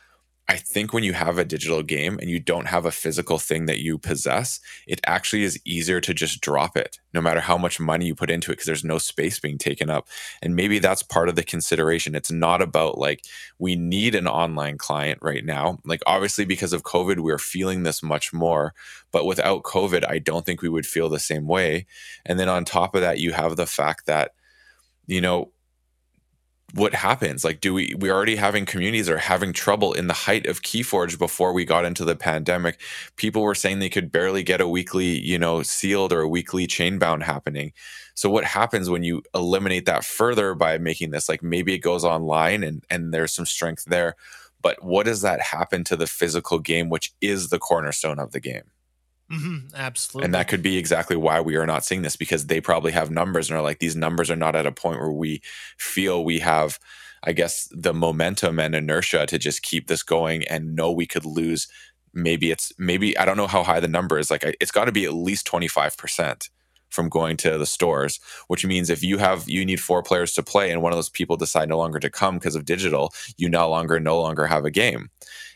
I 0.53 0.57
think 0.57 0.93
when 0.93 1.03
you 1.03 1.15
have 1.15 1.39
a 1.39 1.47
digital 1.47 1.83
game 1.83 2.19
and 2.19 2.29
you 2.29 2.39
don't 2.39 2.67
have 2.67 2.85
a 2.85 2.91
physical 2.91 3.39
thing 3.39 3.65
that 3.65 3.79
you 3.79 3.97
possess, 3.97 4.61
it 4.87 5.01
actually 5.07 5.45
is 5.45 5.59
easier 5.65 5.99
to 6.03 6.13
just 6.13 6.43
drop 6.43 6.77
it, 6.77 6.99
no 7.15 7.23
matter 7.23 7.41
how 7.41 7.57
much 7.57 7.81
money 7.81 8.05
you 8.05 8.15
put 8.15 8.31
into 8.31 8.51
it, 8.51 8.57
because 8.57 8.67
there's 8.67 8.85
no 8.85 8.99
space 8.99 9.41
being 9.41 9.57
taken 9.57 9.89
up. 9.89 10.09
And 10.43 10.55
maybe 10.55 10.79
that's 10.79 11.03
part 11.03 11.31
of 11.31 11.37
the 11.37 11.43
consideration. 11.43 12.15
It's 12.15 12.31
not 12.31 12.61
about 12.61 12.99
like, 12.99 13.25
we 13.59 13.77
need 13.77 14.15
an 14.15 14.29
online 14.29 14.77
client 14.77 15.21
right 15.23 15.43
now. 15.43 15.79
Like, 15.87 16.03
obviously, 16.07 16.45
because 16.45 16.75
of 16.75 16.83
COVID, 16.83 17.21
we're 17.21 17.39
feeling 17.39 17.83
this 17.83 18.03
much 18.03 18.35
more. 18.35 18.75
But 19.11 19.25
without 19.25 19.63
COVID, 19.63 20.05
I 20.07 20.19
don't 20.19 20.45
think 20.45 20.61
we 20.61 20.69
would 20.69 20.85
feel 20.85 21.09
the 21.09 21.19
same 21.19 21.47
way. 21.47 21.87
And 22.27 22.39
then 22.39 22.51
on 22.51 22.67
top 22.67 22.95
of 22.95 23.01
that, 23.01 23.19
you 23.19 23.33
have 23.33 23.57
the 23.57 23.65
fact 23.65 24.05
that, 24.05 24.33
you 25.07 25.23
know, 25.23 25.51
what 26.75 26.95
happens? 26.95 27.45
Like 27.45 27.61
do 27.61 27.75
we 27.75 27.95
we 27.99 28.11
already 28.11 28.37
having 28.37 28.65
communities 28.65 29.09
are 29.09 29.19
having 29.19 29.53
trouble 29.53 29.93
in 29.93 30.07
the 30.07 30.15
height 30.15 30.47
of 30.47 30.63
keyforge 30.63 31.19
before 31.19 31.53
we 31.53 31.65
got 31.65 31.85
into 31.85 32.05
the 32.05 32.17
pandemic. 32.17 32.81
People 33.17 33.43
were 33.43 33.55
saying 33.55 33.79
they 33.79 33.89
could 33.89 34.11
barely 34.11 34.43
get 34.43 34.61
a 34.61 34.69
weekly 34.69 35.21
you 35.21 35.39
know 35.39 35.63
sealed 35.63 36.13
or 36.13 36.23
a 36.23 36.29
weekly 36.29 36.67
Chainbound 36.67 37.23
happening. 37.23 37.73
So 38.15 38.31
what 38.31 38.45
happens 38.45 38.91
when 38.91 39.03
you 39.03 39.23
eliminate 39.35 39.87
that 39.87 40.05
further 40.05 40.55
by 40.55 40.79
making 40.79 41.11
this 41.11 41.29
like 41.29 41.43
maybe 41.43 41.75
it 41.75 41.79
goes 41.79 42.05
online 42.05 42.63
and 42.65 42.85
and 42.91 43.13
there's 43.13 43.33
some 43.33 43.47
strength 43.47 43.85
there 43.87 44.17
but 44.63 44.83
what 44.83 45.07
does 45.07 45.23
that 45.23 45.41
happen 45.41 45.85
to 45.85 45.97
the 45.97 46.07
physical 46.07 46.59
game 46.59 46.89
which 46.89 47.13
is 47.21 47.49
the 47.49 47.59
cornerstone 47.59 48.19
of 48.19 48.31
the 48.31 48.41
game 48.41 48.71
Mm-hmm, 49.33 49.75
absolutely. 49.75 50.27
And 50.27 50.35
that 50.35 50.49
could 50.49 50.63
be 50.63 50.77
exactly 50.77 51.17
why 51.17 51.41
we 51.41 51.57
are 51.57 51.67
not 51.67 51.85
seeing 51.85 52.03
this 52.03 52.17
because 52.17 52.47
they 52.47 52.61
probably 52.61 52.93
have 52.93 53.11
numbers 53.11 53.49
and 53.49 53.59
are 53.59 53.63
like, 53.63 53.79
these 53.79 53.97
numbers 53.97 54.31
are 54.31 54.37
not 54.37 54.55
at 54.55 54.67
a 54.67 54.73
point 54.73 55.01
where 55.01 55.11
we 55.11 55.41
feel 55.79 56.23
we 56.25 56.41
have, 56.41 56.79
I 57.25 57.33
guess, 57.33 57.69
the 57.73 57.95
momentum 57.95 58.59
and 58.59 58.75
inertia 58.75 59.27
to 59.27 59.39
just 59.39 59.63
keep 59.63 59.87
this 59.87 60.03
going 60.03 60.47
and 60.49 60.77
know 60.77 60.93
we 60.93 61.07
could 61.07 61.25
lose. 61.25 61.67
Maybe 62.13 62.51
it's, 62.51 62.73
maybe, 62.79 63.17
I 63.17 63.25
don't 63.25 63.39
know 63.39 63.47
how 63.47 63.63
high 63.63 63.81
the 63.81 63.89
number 63.89 64.19
is. 64.19 64.31
Like, 64.31 64.45
it's 64.61 64.73
got 64.73 64.85
to 64.85 64.93
be 64.93 65.07
at 65.07 65.15
least 65.15 65.47
25% 65.47 66.51
from 66.91 67.09
going 67.09 67.39
to 67.39 67.57
the 67.57 67.65
stores, 67.65 68.21
which 68.49 68.67
means 68.67 68.91
if 68.91 69.03
you 69.03 69.17
have, 69.17 69.49
you 69.49 69.65
need 69.65 69.81
four 69.81 70.03
players 70.03 70.35
to 70.35 70.43
play 70.43 70.71
and 70.71 70.83
one 70.83 70.93
of 70.93 70.99
those 70.99 71.09
people 71.09 71.39
decide 71.39 71.71
no 71.71 71.79
longer 71.79 71.99
to 71.99 72.11
come 72.11 72.35
because 72.35 72.55
of 72.55 72.67
digital, 72.67 73.15
you 73.39 73.49
no 73.49 73.67
longer, 73.71 73.99
no 73.99 74.21
longer 74.21 74.47
have 74.47 74.67
a 74.67 74.71
game. 74.71 75.09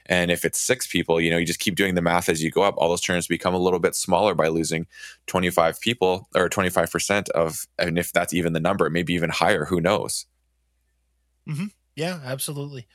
And 0.08 0.30
if 0.30 0.44
it's 0.44 0.58
six 0.58 0.86
people, 0.86 1.20
you 1.20 1.30
know, 1.30 1.36
you 1.36 1.46
just 1.46 1.60
keep 1.60 1.74
doing 1.74 1.94
the 1.94 2.02
math 2.02 2.28
as 2.28 2.42
you 2.42 2.50
go 2.50 2.62
up. 2.62 2.74
All 2.78 2.88
those 2.88 3.00
turns 3.00 3.26
become 3.26 3.54
a 3.54 3.58
little 3.58 3.78
bit 3.78 3.94
smaller 3.94 4.34
by 4.34 4.48
losing 4.48 4.86
25 5.26 5.80
people 5.80 6.28
or 6.34 6.48
25% 6.48 7.28
of, 7.30 7.66
and 7.78 7.98
if 7.98 8.12
that's 8.12 8.32
even 8.32 8.52
the 8.52 8.60
number, 8.60 8.88
maybe 8.90 9.14
even 9.14 9.30
higher, 9.30 9.64
who 9.64 9.80
knows? 9.80 10.26
Mm-hmm. 11.48 11.66
Yeah, 11.94 12.20
absolutely. 12.24 12.86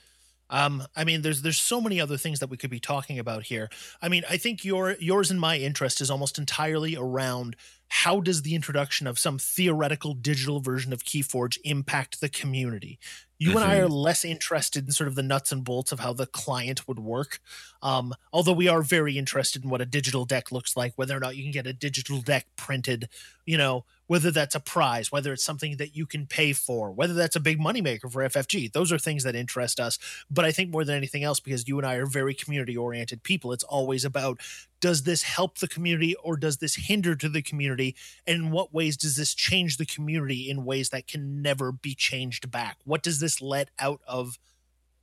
Um, 0.50 0.84
I 0.96 1.06
mean, 1.06 1.22
there's 1.22 1.42
there's 1.42 1.58
so 1.58 1.80
many 1.80 2.02
other 2.02 2.18
things 2.18 2.40
that 2.40 2.50
we 2.50 2.58
could 2.58 2.70
be 2.70 2.80
talking 2.80 3.18
about 3.20 3.44
here. 3.44 3.70
I 4.02 4.10
mean, 4.10 4.24
I 4.30 4.36
think 4.36 4.66
your 4.66 4.98
yours 5.00 5.32
and 5.32 5.40
my 5.40 5.58
interest 5.58 6.02
is 6.02 6.12
almost 6.12 6.38
entirely 6.38 6.98
around 6.98 7.56
how 7.94 8.22
does 8.22 8.44
the 8.44 8.56
introduction 8.56 9.06
of 9.06 9.20
some 9.20 9.38
theoretical 9.38 10.14
digital 10.14 10.62
version 10.62 10.94
of 10.94 11.04
Keyforge 11.04 11.58
impact 11.66 12.22
the 12.22 12.30
community? 12.30 12.98
You 13.38 13.50
mm-hmm. 13.50 13.58
and 13.58 13.66
I 13.66 13.76
mm-hmm. 13.76 13.86
are 13.86 13.90
less 13.90 14.24
interested 14.24 14.86
in 14.86 14.94
sort 14.94 15.10
of 15.10 15.16
the 15.16 15.24
nuts 15.24 15.52
and 15.52 15.62
bolts 15.62 15.92
of 15.92 16.00
how 16.00 16.14
the 16.14 16.26
client 16.26 16.88
would 16.88 17.00
work. 17.00 17.42
Um, 17.82 18.14
although 18.32 18.54
we 18.54 18.70
are 18.70 18.82
very 18.82 19.18
interested 19.18 19.66
in 19.66 19.70
what 19.70 19.82
a 19.82 19.86
digital 19.86 20.24
deck 20.24 20.54
looks 20.54 20.78
like, 20.78 20.94
whether 20.96 21.18
or 21.18 21.20
not 21.20 21.36
you 21.36 21.44
can 21.44 21.52
get 21.52 21.68
a 21.68 21.74
digital 21.74 22.22
deck 22.22 22.48
printed, 22.56 23.10
you 23.46 23.58
know, 23.58 23.84
whether 24.08 24.32
that's 24.32 24.56
a 24.56 24.62
prize, 24.62 25.12
whether 25.12 25.34
it's 25.34 25.44
something 25.44 25.76
that 25.76 25.94
you 25.94 26.06
can 26.06 26.28
pay 26.28 26.54
for, 26.54 26.92
whether 26.92 27.14
that's 27.14 27.36
a 27.36 27.42
big 27.42 27.60
moneymaker 27.60 28.10
for 28.10 28.22
FFG. 28.22 28.72
Those 28.72 28.94
are 28.94 29.00
things 29.00 29.24
that 29.24 29.36
interest 29.36 29.82
us. 29.82 30.00
But 30.30 30.46
I 30.46 30.52
think 30.52 30.70
more 30.70 30.86
than 30.86 30.96
anything 30.96 31.24
else, 31.24 31.42
because 31.42 31.68
you 31.68 31.78
and 31.78 31.86
I 31.86 31.96
are 31.96 32.06
very 32.06 32.34
community 32.34 32.78
oriented 32.78 33.24
people, 33.24 33.52
it's 33.52 33.64
always 33.66 34.06
about 34.06 34.40
does 34.82 35.04
this 35.04 35.24
help 35.24 35.60
the 35.60 35.68
community 35.68 36.16
or 36.16 36.36
does 36.36 36.58
this 36.58 36.76
hinder 36.76 37.16
to 37.16 37.30
the 37.30 37.42
community? 37.42 37.96
And 38.28 38.36
in 38.36 38.52
what 38.52 38.74
ways 38.74 38.98
does 38.98 39.16
this 39.16 39.34
change 39.34 39.78
the 39.78 39.86
community 39.86 40.50
in 40.50 40.66
ways 40.66 40.90
that 40.90 41.08
can 41.08 41.42
never 41.42 41.72
be 41.72 41.96
changed 41.96 42.52
back? 42.52 42.78
What 42.84 43.04
does 43.04 43.20
this 43.20 43.42
let 43.42 43.70
out 43.80 44.02
of 44.06 44.38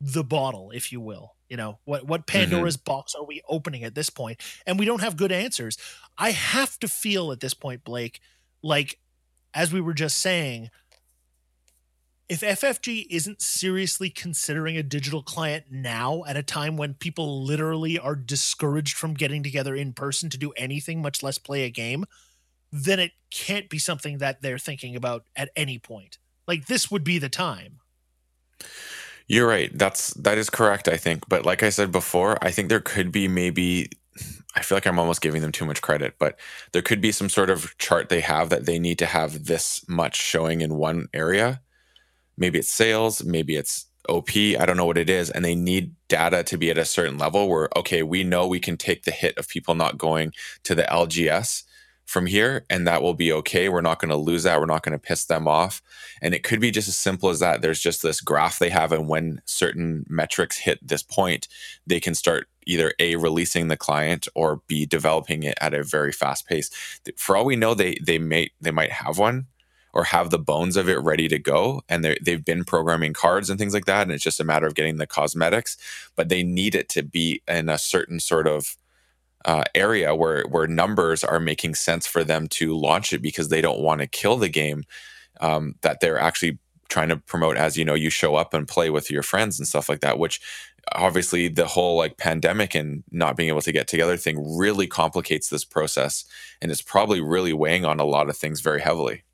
the 0.01 0.25
bottle, 0.25 0.71
if 0.73 0.93
you 0.93 1.01
will? 1.01 1.37
You 1.49 1.57
know, 1.57 1.79
what 1.85 2.07
what 2.07 2.27
Pandora's 2.27 2.77
mm-hmm. 2.77 2.93
box 2.93 3.15
are 3.15 3.25
we 3.25 3.41
opening 3.49 3.83
at 3.85 3.95
this 3.95 4.11
point? 4.11 4.43
And 4.67 4.79
we 4.79 4.85
don't 4.85 5.01
have 5.01 5.17
good 5.17 5.33
answers. 5.33 5.79
I 6.19 6.33
have 6.33 6.79
to 6.81 6.89
feel 6.89 7.33
at 7.33 7.41
this 7.41 7.55
point, 7.55 7.85
Blake, 7.85 8.21
like 8.63 8.99
as 9.55 9.73
we 9.73 9.81
were 9.81 9.95
just 9.95 10.19
saying, 10.19 10.69
if 12.29 12.41
FFG 12.41 13.07
isn't 13.09 13.41
seriously 13.41 14.11
considering 14.11 14.77
a 14.77 14.83
digital 14.83 15.23
client 15.23 15.67
now 15.71 16.25
at 16.27 16.37
a 16.37 16.43
time 16.43 16.77
when 16.77 16.95
people 16.95 17.43
literally 17.43 17.99
are 17.99 18.15
discouraged 18.15 18.97
from 18.97 19.15
getting 19.15 19.43
together 19.43 19.75
in 19.75 19.95
person 19.95 20.29
to 20.31 20.39
do 20.39 20.53
anything, 20.53 21.01
much 21.01 21.23
less 21.23 21.39
play 21.39 21.65
a 21.65 21.71
game, 21.71 22.05
then 22.71 23.01
it 23.01 23.13
can't 23.31 23.71
be 23.71 23.79
something 23.79 24.19
that 24.19 24.43
they're 24.43 24.59
thinking 24.59 24.95
about 24.95 25.25
at 25.35 25.51
any 25.57 25.79
point. 25.79 26.19
Like 26.47 26.67
this 26.67 26.91
would 26.91 27.05
be 27.05 27.19
the 27.19 27.31
time. 27.31 27.81
You're 29.27 29.47
right. 29.47 29.71
That's 29.77 30.15
that 30.15 30.39
is 30.39 30.51
correct, 30.51 30.89
I 30.89 30.97
think. 30.97 31.29
But 31.29 31.47
like 31.47 31.63
I 31.63 31.69
said 31.69 31.93
before, 31.93 32.43
I 32.43 32.51
think 32.51 32.69
there 32.69 32.81
could 32.81 33.13
be 33.13 33.29
maybe 33.29 33.91
I 34.55 34.63
feel 34.63 34.77
like 34.77 34.87
I'm 34.87 34.99
almost 34.99 35.21
giving 35.21 35.43
them 35.43 35.53
too 35.53 35.65
much 35.65 35.83
credit, 35.83 36.15
but 36.19 36.39
there 36.73 36.83
could 36.83 37.01
be 37.01 37.13
some 37.13 37.29
sort 37.29 37.51
of 37.51 37.77
chart 37.79 38.09
they 38.09 38.21
have 38.21 38.49
that 38.51 38.67
they 38.67 38.79
need 38.79 38.99
to 38.99 39.07
have 39.07 39.45
this 39.45 39.87
much 39.89 40.17
showing 40.17 40.61
in 40.61 40.77
one 40.77 41.09
area. 41.15 41.61
Maybe 42.39 42.59
it's 42.59 42.71
sales, 42.71 43.25
maybe 43.25 43.57
it's 43.57 43.87
OP, 44.09 44.31
I 44.37 44.65
don't 44.65 44.77
know 44.77 44.87
what 44.87 44.97
it 44.97 45.11
is, 45.11 45.29
and 45.29 45.45
they 45.45 45.55
need 45.55 45.95
data 46.09 46.43
to 46.43 46.57
be 46.57 46.71
at 46.71 46.79
a 46.79 46.85
certain 46.85 47.19
level 47.19 47.49
where 47.49 47.69
okay, 47.77 48.03
we 48.03 48.25
know 48.25 48.47
we 48.47 48.61
can 48.61 48.77
take 48.77 49.05
the 49.05 49.11
hit 49.11 49.37
of 49.37 49.49
people 49.49 49.75
not 49.75 49.99
going 49.99 50.33
to 50.65 50.75
the 50.75 50.85
LGS 50.85 51.65
from 52.09 52.25
here 52.25 52.65
and 52.71 52.87
that 52.87 53.03
will 53.03 53.13
be 53.13 53.31
okay. 53.31 53.69
We're 53.69 53.83
not 53.83 53.99
going 54.01 54.09
to 54.09 54.17
lose 54.17 54.45
that. 54.45 54.59
We're 54.59 54.65
not 54.65 54.83
going 54.83 54.99
to 54.99 54.99
piss 54.99 55.27
them 55.27 55.47
off. 55.47 55.83
And 56.23 56.35
it 56.35 56.43
could 56.43 56.59
be 56.59 56.71
just 56.71 56.89
as 56.89 56.97
simple 56.97 57.29
as 57.29 57.41
that. 57.41 57.61
There's 57.61 57.81
just 57.81 58.03
this 58.03 58.23
graph 58.23 58.59
they 58.59 58.71
have 58.71 58.93
and 58.93 59.09
when 59.09 59.43
certain 59.45 60.07
metrics 60.09 60.57
hit 60.57 60.79
this 60.83 61.03
point, 61.03 61.49
they 61.87 62.01
can 62.01 62.15
start 62.15 62.49
either 62.65 62.95
A 62.99 63.17
releasing 63.17 63.69
the 63.69 63.77
client 63.77 64.27
or 64.35 64.63
B 64.67 64.87
developing 64.87 65.43
it 65.43 65.59
at 65.61 65.75
a 65.75 65.83
very 65.83 66.13
fast 66.13 66.47
pace. 66.47 66.71
For 67.19 67.37
all 67.37 67.45
we 67.45 67.57
know 67.57 67.75
they 67.75 67.99
they 68.03 68.19
may 68.19 68.51
they 68.59 68.71
might 68.71 68.93
have 68.93 69.19
one 69.19 69.47
or 69.99 70.05
have 70.05 70.31
the 70.31 70.39
bones 70.39 70.77
of 70.77 70.89
it 70.89 71.01
ready 71.01 71.27
to 71.27 71.41
go 71.41 71.83
and 71.89 72.05
they've 72.23 72.45
been 72.45 72.65
programming 72.65 73.13
cards 73.13 73.51
and 73.51 73.59
things 73.59 73.75
like 73.75 73.85
that 73.87 74.03
and 74.03 74.13
it's 74.13 74.23
just 74.23 74.39
a 74.39 74.45
matter 74.45 74.65
of 74.65 74.77
getting 74.77 74.97
the 74.97 75.09
cosmetics 75.09 75.77
but 76.15 76.29
they 76.29 76.45
need 76.45 76.77
it 76.77 76.89
to 76.89 77.03
be 77.03 77.43
in 77.49 77.69
a 77.69 77.77
certain 77.77 78.21
sort 78.21 78.47
of 78.47 78.77
uh, 79.45 79.65
area 79.75 80.15
where 80.15 80.45
where 80.45 80.69
numbers 80.69 81.25
are 81.25 81.41
making 81.41 81.75
sense 81.75 82.07
for 82.07 82.23
them 82.23 82.47
to 82.47 82.77
launch 82.77 83.13
it 83.13 83.21
because 83.21 83.49
they 83.49 83.61
don't 83.61 83.81
want 83.81 84.01
to 84.01 84.07
kill 84.07 84.37
the 84.37 84.49
game 84.49 84.85
um, 85.41 85.75
that 85.81 85.99
they're 85.99 86.21
actually 86.21 86.61
trying 86.89 87.09
to 87.09 87.17
promote 87.17 87.57
as 87.57 87.77
you 87.77 87.85
know 87.85 87.95
you 87.95 88.09
show 88.09 88.37
up 88.37 88.55
and 88.55 88.69
play 88.69 88.91
with 88.91 89.11
your 89.11 89.25
friends 89.25 89.59
and 89.59 89.67
stuff 89.67 89.89
like 89.89 90.01
that 90.01 90.17
which 90.17 90.41
obviously 90.93 91.49
the 91.49 91.67
whole 91.67 91.97
like 91.97 92.19
pandemic 92.19 92.73
and 92.73 93.03
not 93.11 93.37
being 93.37 93.49
able 93.49 93.61
to 93.61 93.73
get 93.73 93.89
together 93.89 94.17
thing 94.17 94.57
really 94.57 94.87
complicates 94.87 95.49
this 95.49 95.65
process 95.65 96.25
and 96.63 96.71
it's 96.71 96.83
probably 96.83 97.21
really 97.21 97.53
weighing 97.53 97.85
on 97.85 97.99
a 97.99 98.05
lot 98.05 98.29
of 98.29 98.37
things 98.37 98.61
very 98.61 98.81
heavily 98.81 99.25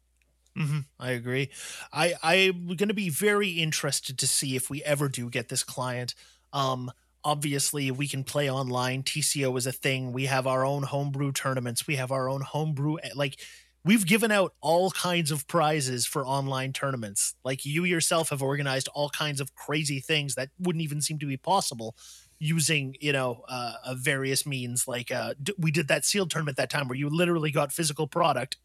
Mm-hmm. 0.57 0.81
I 1.01 1.11
agree. 1.13 1.51
I 1.93 2.15
I'm 2.23 2.69
going 2.69 2.89
to 2.89 2.95
be 2.95 3.09
very 3.09 3.51
interested 3.51 4.19
to 4.19 4.27
see 4.27 4.55
if 4.55 4.71
we 4.71 4.83
ever 4.85 5.09
do 5.09 5.29
get 5.29 5.49
this 5.49 5.65
client. 5.65 6.15
Um, 6.53 6.93
obviously 7.25 7.91
we 7.91 8.07
can 8.07 8.23
play 8.23 8.51
online 8.51 9.03
tco 9.03 9.57
is 9.57 9.67
a 9.67 9.73
thing 9.73 10.13
we 10.13 10.27
have 10.27 10.47
our 10.47 10.63
own 10.63 10.83
homebrew 10.83 11.33
tournaments 11.33 11.87
we 11.87 11.97
have 11.97 12.13
our 12.13 12.29
own 12.29 12.43
homebrew 12.43 12.97
eh, 13.03 13.09
like 13.15 13.41
we've 13.83 14.05
given 14.07 14.31
out 14.31 14.53
all 14.61 14.91
kinds 14.91 15.31
of 15.31 15.47
prizes 15.49 16.05
for 16.05 16.27
online 16.27 16.71
tournaments 16.71 17.35
like 17.43 17.65
you 17.65 17.85
yourself 17.85 18.29
have 18.29 18.43
organized 18.43 18.89
all 18.95 19.09
kinds 19.09 19.41
of 19.41 19.55
crazy 19.55 20.01
things 20.01 20.35
that 20.35 20.51
wouldn't 20.59 20.83
even 20.83 21.01
seem 21.01 21.19
to 21.19 21.25
be 21.25 21.39
possible 21.39 21.97
using 22.39 22.95
you 23.01 23.13
know 23.13 23.43
uh, 23.49 23.95
various 23.95 24.45
means 24.45 24.87
like 24.87 25.11
uh, 25.11 25.33
d- 25.43 25.55
we 25.57 25.71
did 25.71 25.89
that 25.89 26.05
sealed 26.05 26.31
tournament 26.31 26.59
that 26.59 26.69
time 26.69 26.89
where 26.89 26.99
you 26.99 27.09
literally 27.09 27.51
got 27.51 27.73
physical 27.73 28.07
product 28.07 28.59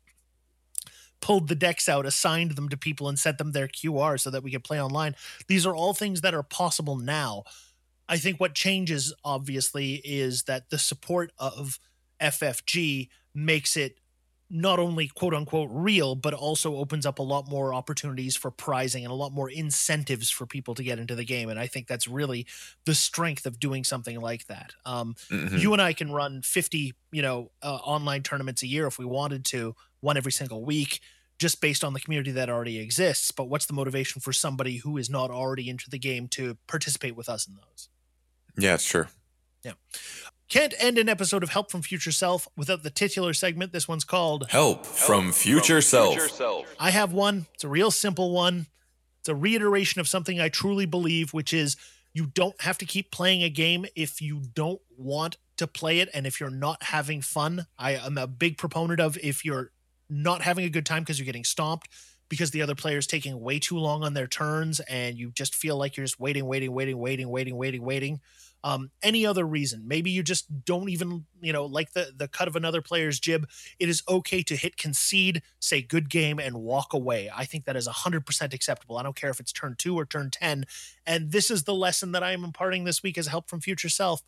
pulled 1.21 1.47
the 1.47 1.55
decks 1.55 1.89
out 1.89 2.05
assigned 2.05 2.51
them 2.51 2.69
to 2.69 2.77
people 2.77 3.07
and 3.07 3.19
sent 3.19 3.37
them 3.37 3.51
their 3.51 3.67
qr 3.67 4.19
so 4.19 4.29
that 4.29 4.43
we 4.43 4.51
could 4.51 4.63
play 4.63 4.81
online 4.81 5.15
these 5.47 5.65
are 5.65 5.75
all 5.75 5.93
things 5.93 6.21
that 6.21 6.33
are 6.33 6.43
possible 6.43 6.97
now 6.97 7.43
I 8.09 8.17
think 8.17 8.39
what 8.39 8.55
changes, 8.55 9.13
obviously, 9.23 10.01
is 10.03 10.43
that 10.43 10.71
the 10.71 10.79
support 10.79 11.31
of 11.37 11.79
FFG 12.19 13.09
makes 13.35 13.77
it 13.77 13.99
not 14.49 14.79
only 14.79 15.07
quote 15.07 15.35
unquote 15.35 15.69
real, 15.71 16.15
but 16.15 16.33
also 16.33 16.75
opens 16.77 17.05
up 17.05 17.19
a 17.19 17.23
lot 17.23 17.47
more 17.47 17.71
opportunities 17.71 18.35
for 18.35 18.49
prizing 18.49 19.05
and 19.05 19.11
a 19.11 19.15
lot 19.15 19.31
more 19.31 19.47
incentives 19.47 20.31
for 20.31 20.47
people 20.47 20.73
to 20.73 20.81
get 20.81 20.97
into 20.97 21.13
the 21.13 21.23
game. 21.23 21.49
And 21.49 21.59
I 21.59 21.67
think 21.67 21.85
that's 21.85 22.07
really 22.07 22.47
the 22.85 22.95
strength 22.95 23.45
of 23.45 23.59
doing 23.59 23.83
something 23.83 24.19
like 24.19 24.47
that. 24.47 24.73
Um, 24.87 25.15
mm-hmm. 25.29 25.57
You 25.57 25.73
and 25.73 25.81
I 25.81 25.93
can 25.93 26.11
run 26.11 26.41
50, 26.41 26.95
you 27.11 27.21
know, 27.21 27.51
uh, 27.61 27.75
online 27.75 28.23
tournaments 28.23 28.63
a 28.63 28.67
year 28.67 28.87
if 28.87 28.97
we 28.97 29.05
wanted 29.05 29.45
to, 29.45 29.75
one 30.01 30.17
every 30.17 30.31
single 30.31 30.63
week, 30.63 30.99
just 31.37 31.61
based 31.61 31.83
on 31.83 31.93
the 31.93 31.99
community 31.99 32.31
that 32.31 32.49
already 32.49 32.79
exists. 32.79 33.31
But 33.31 33.45
what's 33.45 33.65
the 33.65 33.73
motivation 33.73 34.21
for 34.21 34.33
somebody 34.33 34.77
who 34.77 34.97
is 34.97 35.09
not 35.09 35.31
already 35.31 35.69
into 35.69 35.89
the 35.89 35.99
game 35.99 36.27
to 36.29 36.57
participate 36.67 37.15
with 37.15 37.29
us 37.29 37.47
in 37.47 37.55
those? 37.55 37.89
Yeah, 38.57 38.75
it's 38.75 38.85
true. 38.85 39.05
Yeah. 39.63 39.73
Can't 40.49 40.73
end 40.79 40.97
an 40.97 41.09
episode 41.09 41.43
of 41.43 41.49
Help 41.49 41.69
from 41.69 41.83
Future 41.83 42.11
Self 42.11 42.47
without 42.57 42.81
the 42.81 42.89
titular 42.89 43.33
segment. 43.33 43.71
This 43.71 43.87
one's 43.87 44.03
called 44.03 44.47
Help, 44.49 44.85
from, 44.85 45.31
Future, 45.31 45.75
from 45.75 45.81
Self. 45.81 46.13
Future 46.15 46.27
Self. 46.27 46.75
I 46.79 46.89
have 46.89 47.13
one. 47.13 47.45
It's 47.53 47.63
a 47.63 47.69
real 47.69 47.91
simple 47.91 48.31
one. 48.31 48.65
It's 49.19 49.29
a 49.29 49.35
reiteration 49.35 50.01
of 50.01 50.07
something 50.07 50.39
I 50.39 50.49
truly 50.49 50.85
believe, 50.87 51.33
which 51.33 51.53
is 51.53 51.77
you 52.13 52.25
don't 52.25 52.59
have 52.61 52.79
to 52.79 52.85
keep 52.85 53.11
playing 53.11 53.43
a 53.43 53.49
game 53.49 53.85
if 53.95 54.21
you 54.21 54.41
don't 54.55 54.81
want 54.97 55.37
to 55.57 55.67
play 55.67 55.99
it 55.99 56.09
and 56.13 56.25
if 56.25 56.39
you're 56.39 56.49
not 56.49 56.83
having 56.83 57.21
fun. 57.21 57.67
I 57.77 57.91
am 57.91 58.17
a 58.17 58.25
big 58.25 58.57
proponent 58.57 58.99
of 58.99 59.17
if 59.21 59.45
you're 59.45 59.71
not 60.09 60.41
having 60.41 60.65
a 60.65 60.69
good 60.69 60.85
time 60.85 61.03
because 61.03 61.19
you're 61.19 61.25
getting 61.25 61.43
stomped 61.43 61.89
because 62.29 62.51
the 62.51 62.61
other 62.61 62.75
player's 62.75 63.07
taking 63.07 63.39
way 63.39 63.59
too 63.59 63.77
long 63.77 64.03
on 64.03 64.13
their 64.13 64.27
turns 64.27 64.79
and 64.81 65.17
you 65.17 65.31
just 65.31 65.55
feel 65.55 65.77
like 65.77 65.97
you're 65.97 66.05
just 66.05 66.19
waiting, 66.19 66.45
waiting, 66.45 66.71
waiting, 66.71 66.97
waiting, 66.97 67.29
waiting, 67.29 67.57
waiting, 67.57 67.83
waiting 67.83 68.19
um, 68.63 68.91
any 69.01 69.25
other 69.25 69.45
reason. 69.45 69.87
Maybe 69.87 70.11
you 70.11 70.23
just 70.23 70.65
don't 70.65 70.89
even, 70.89 71.25
you 71.41 71.53
know, 71.53 71.65
like 71.65 71.93
the 71.93 72.11
the 72.15 72.27
cut 72.27 72.47
of 72.47 72.55
another 72.55 72.81
player's 72.81 73.19
jib. 73.19 73.47
It 73.79 73.89
is 73.89 74.03
okay 74.07 74.43
to 74.43 74.55
hit 74.55 74.77
concede, 74.77 75.41
say 75.59 75.81
good 75.81 76.09
game, 76.09 76.39
and 76.39 76.57
walk 76.57 76.93
away. 76.93 77.31
I 77.33 77.45
think 77.45 77.65
that 77.65 77.75
is 77.75 77.87
hundred 77.87 78.25
percent 78.25 78.53
acceptable. 78.53 78.97
I 78.97 79.03
don't 79.03 79.15
care 79.15 79.29
if 79.29 79.39
it's 79.39 79.53
turn 79.53 79.75
two 79.77 79.97
or 79.97 80.05
turn 80.05 80.29
ten. 80.29 80.65
And 81.05 81.31
this 81.31 81.49
is 81.49 81.63
the 81.63 81.73
lesson 81.73 82.11
that 82.11 82.23
I 82.23 82.31
am 82.31 82.43
imparting 82.43 82.83
this 82.83 83.01
week 83.01 83.17
as 83.17 83.27
help 83.27 83.49
from 83.49 83.61
future 83.61 83.89
self. 83.89 84.21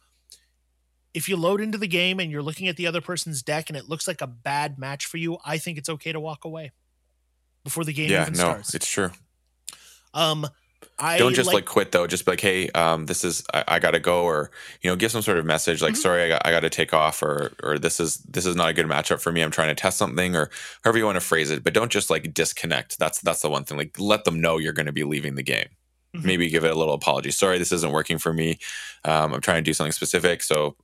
If 1.14 1.28
you 1.28 1.36
load 1.36 1.62
into 1.62 1.78
the 1.78 1.88
game 1.88 2.20
and 2.20 2.32
you're 2.32 2.42
looking 2.42 2.68
at 2.68 2.78
the 2.78 2.88
other 2.88 3.02
person's 3.02 3.42
deck 3.42 3.70
and 3.70 3.78
it 3.78 3.90
looks 3.90 4.08
like 4.08 4.22
a 4.22 4.28
bad 4.28 4.80
match 4.80 5.06
for 5.06 5.18
you, 5.18 5.38
I 5.44 5.58
think 5.58 5.78
it's 5.78 5.90
okay 5.90 6.12
to 6.12 6.20
walk 6.20 6.46
away 6.46 6.72
before 7.64 7.84
the 7.84 7.94
game 7.94 8.10
yeah, 8.10 8.24
even 8.24 8.34
no, 8.34 8.40
starts. 8.40 8.74
It's 8.74 8.88
true. 8.88 9.12
Um, 10.14 10.48
I 11.00 11.18
don't 11.18 11.34
just 11.34 11.48
like, 11.48 11.56
like, 11.56 11.66
quit 11.66 11.92
though. 11.92 12.06
Just 12.06 12.26
be 12.26 12.32
like, 12.32 12.42
hey, 12.42 12.70
um, 12.70 13.06
this 13.06 13.24
is 13.24 13.44
I, 13.54 13.64
I, 13.68 13.80
gotta 13.80 14.00
go, 14.00 14.24
or 14.24 14.52
you 14.82 14.90
know, 14.90 14.96
give 14.96 15.12
some 15.12 15.22
sort 15.22 15.38
of 15.38 15.46
message 15.46 15.82
like, 15.82 15.94
mm-hmm. 15.94 16.02
sorry, 16.02 16.24
I 16.24 16.28
got, 16.30 16.42
I 16.46 16.52
got 16.52 16.60
to 16.62 16.70
take 16.70 16.94
off, 16.94 17.24
or 17.24 17.54
or 17.64 17.80
this 17.80 18.00
is 18.00 18.18
this 18.18 18.46
is 18.46 18.56
not 18.56 18.70
a 18.70 18.74
good 18.74 18.86
matchup 18.86 19.20
for 19.20 19.32
me. 19.32 19.42
I'm 19.42 19.52
trying 19.52 19.70
to 19.70 19.76
test 19.76 19.98
something, 19.98 20.36
or 20.36 20.50
however 20.84 21.00
you 21.00 21.06
want 21.06 21.16
to 21.16 21.26
phrase 21.26 21.50
it. 21.50 21.64
But 21.64 21.74
don't 21.74 21.92
just 21.92 22.10
like 22.10 22.34
disconnect. 22.34 23.00
That's 23.00 23.20
that's 23.22 23.42
the 23.42 23.50
one 23.50 23.64
thing. 23.64 23.78
Like, 23.78 24.00
let 24.00 24.26
them 24.26 24.40
know 24.40 24.58
you're 24.58 24.74
going 24.74 24.86
to 24.86 24.92
be 24.92 25.04
leaving 25.04 25.36
the 25.36 25.44
game. 25.44 25.70
Mm-hmm. 26.16 26.28
Maybe 26.28 26.50
give 26.50 26.66
it 26.66 26.72
a 26.72 26.78
little 26.78 26.94
apology. 26.94 27.32
Sorry, 27.32 27.58
this 27.58 27.72
isn't 27.72 27.92
working 27.92 28.18
for 28.18 28.34
me. 28.34 28.60
Um, 29.06 29.34
I'm 29.34 29.42
trying 29.42 29.64
to 29.64 29.70
do 29.70 29.74
something 29.74 29.94
specific, 29.94 30.44
so 30.44 30.76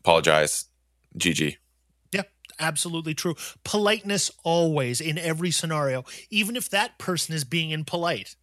apologize. 0.00 0.66
GG. 1.18 1.56
Yeah, 2.12 2.22
absolutely 2.58 3.14
true. 3.14 3.34
Politeness 3.64 4.30
always 4.44 5.00
in 5.00 5.18
every 5.18 5.50
scenario, 5.50 6.04
even 6.30 6.56
if 6.56 6.68
that 6.70 6.98
person 6.98 7.34
is 7.34 7.44
being 7.44 7.70
impolite. 7.70 8.36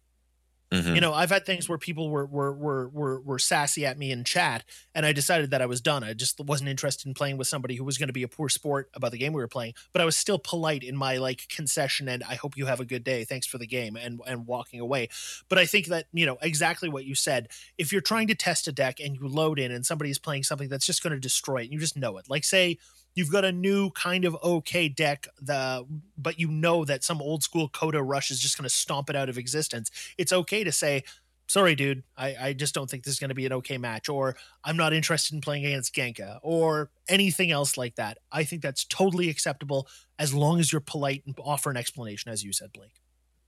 Mm-hmm. 0.70 0.94
You 0.94 1.00
know, 1.00 1.14
I've 1.14 1.30
had 1.30 1.46
things 1.46 1.68
where 1.68 1.78
people 1.78 2.10
were, 2.10 2.26
were 2.26 2.52
were 2.52 2.88
were 2.88 3.20
were 3.20 3.38
sassy 3.38 3.86
at 3.86 3.98
me 3.98 4.10
in 4.10 4.24
chat, 4.24 4.64
and 4.94 5.06
I 5.06 5.12
decided 5.12 5.50
that 5.50 5.62
I 5.62 5.66
was 5.66 5.80
done. 5.80 6.04
I 6.04 6.12
just 6.12 6.38
wasn't 6.40 6.68
interested 6.68 7.06
in 7.06 7.14
playing 7.14 7.38
with 7.38 7.48
somebody 7.48 7.76
who 7.76 7.84
was 7.84 7.96
going 7.96 8.08
to 8.08 8.12
be 8.12 8.22
a 8.22 8.28
poor 8.28 8.50
sport 8.50 8.90
about 8.94 9.12
the 9.12 9.18
game 9.18 9.32
we 9.32 9.40
were 9.40 9.48
playing. 9.48 9.74
But 9.92 10.02
I 10.02 10.04
was 10.04 10.16
still 10.16 10.38
polite 10.38 10.82
in 10.82 10.96
my 10.96 11.16
like 11.16 11.48
concession 11.48 12.08
and 12.08 12.22
I 12.22 12.34
hope 12.34 12.56
you 12.56 12.66
have 12.66 12.80
a 12.80 12.84
good 12.84 13.02
day. 13.02 13.24
Thanks 13.24 13.46
for 13.46 13.56
the 13.56 13.66
game 13.66 13.96
and 13.96 14.20
and 14.26 14.46
walking 14.46 14.80
away. 14.80 15.08
But 15.48 15.58
I 15.58 15.64
think 15.64 15.86
that 15.86 16.06
you 16.12 16.26
know 16.26 16.36
exactly 16.42 16.88
what 16.90 17.06
you 17.06 17.14
said. 17.14 17.48
If 17.78 17.90
you're 17.90 18.02
trying 18.02 18.26
to 18.28 18.34
test 18.34 18.68
a 18.68 18.72
deck 18.72 19.00
and 19.00 19.14
you 19.14 19.26
load 19.26 19.58
in 19.58 19.72
and 19.72 19.86
somebody's 19.86 20.18
playing 20.18 20.42
something 20.42 20.68
that's 20.68 20.86
just 20.86 21.02
going 21.02 21.14
to 21.14 21.20
destroy 21.20 21.62
it, 21.62 21.72
you 21.72 21.78
just 21.78 21.96
know 21.96 22.18
it. 22.18 22.28
Like 22.28 22.44
say 22.44 22.78
you've 23.14 23.32
got 23.32 23.44
a 23.44 23.52
new 23.52 23.90
kind 23.90 24.24
of 24.24 24.36
okay 24.42 24.88
deck 24.88 25.26
the 25.40 25.86
but 26.16 26.38
you 26.38 26.48
know 26.48 26.84
that 26.84 27.04
some 27.04 27.20
old 27.20 27.42
school 27.42 27.68
CotA 27.68 28.02
rush 28.04 28.30
is 28.30 28.40
just 28.40 28.56
going 28.56 28.68
to 28.68 28.74
stomp 28.74 29.10
it 29.10 29.16
out 29.16 29.28
of 29.28 29.38
existence. 29.38 29.90
It's 30.16 30.32
okay 30.32 30.64
to 30.64 30.72
say 30.72 31.04
sorry 31.50 31.74
dude 31.74 32.02
i, 32.14 32.36
I 32.38 32.52
just 32.52 32.74
don't 32.74 32.90
think 32.90 33.04
this 33.04 33.14
is 33.14 33.18
going 33.18 33.30
to 33.30 33.34
be 33.34 33.46
an 33.46 33.54
okay 33.54 33.78
match 33.78 34.10
or 34.10 34.36
i'm 34.64 34.76
not 34.76 34.92
interested 34.92 35.32
in 35.34 35.40
playing 35.40 35.64
against 35.64 35.94
genka 35.94 36.38
or 36.42 36.90
anything 37.08 37.50
else 37.50 37.76
like 37.76 37.96
that. 37.96 38.18
I 38.30 38.44
think 38.44 38.62
that's 38.62 38.84
totally 38.84 39.28
acceptable 39.28 39.88
as 40.18 40.34
long 40.34 40.60
as 40.60 40.72
you're 40.72 40.80
polite 40.80 41.22
and 41.26 41.34
offer 41.42 41.70
an 41.70 41.76
explanation 41.76 42.30
as 42.30 42.44
you 42.44 42.52
said 42.52 42.72
blake. 42.72 43.00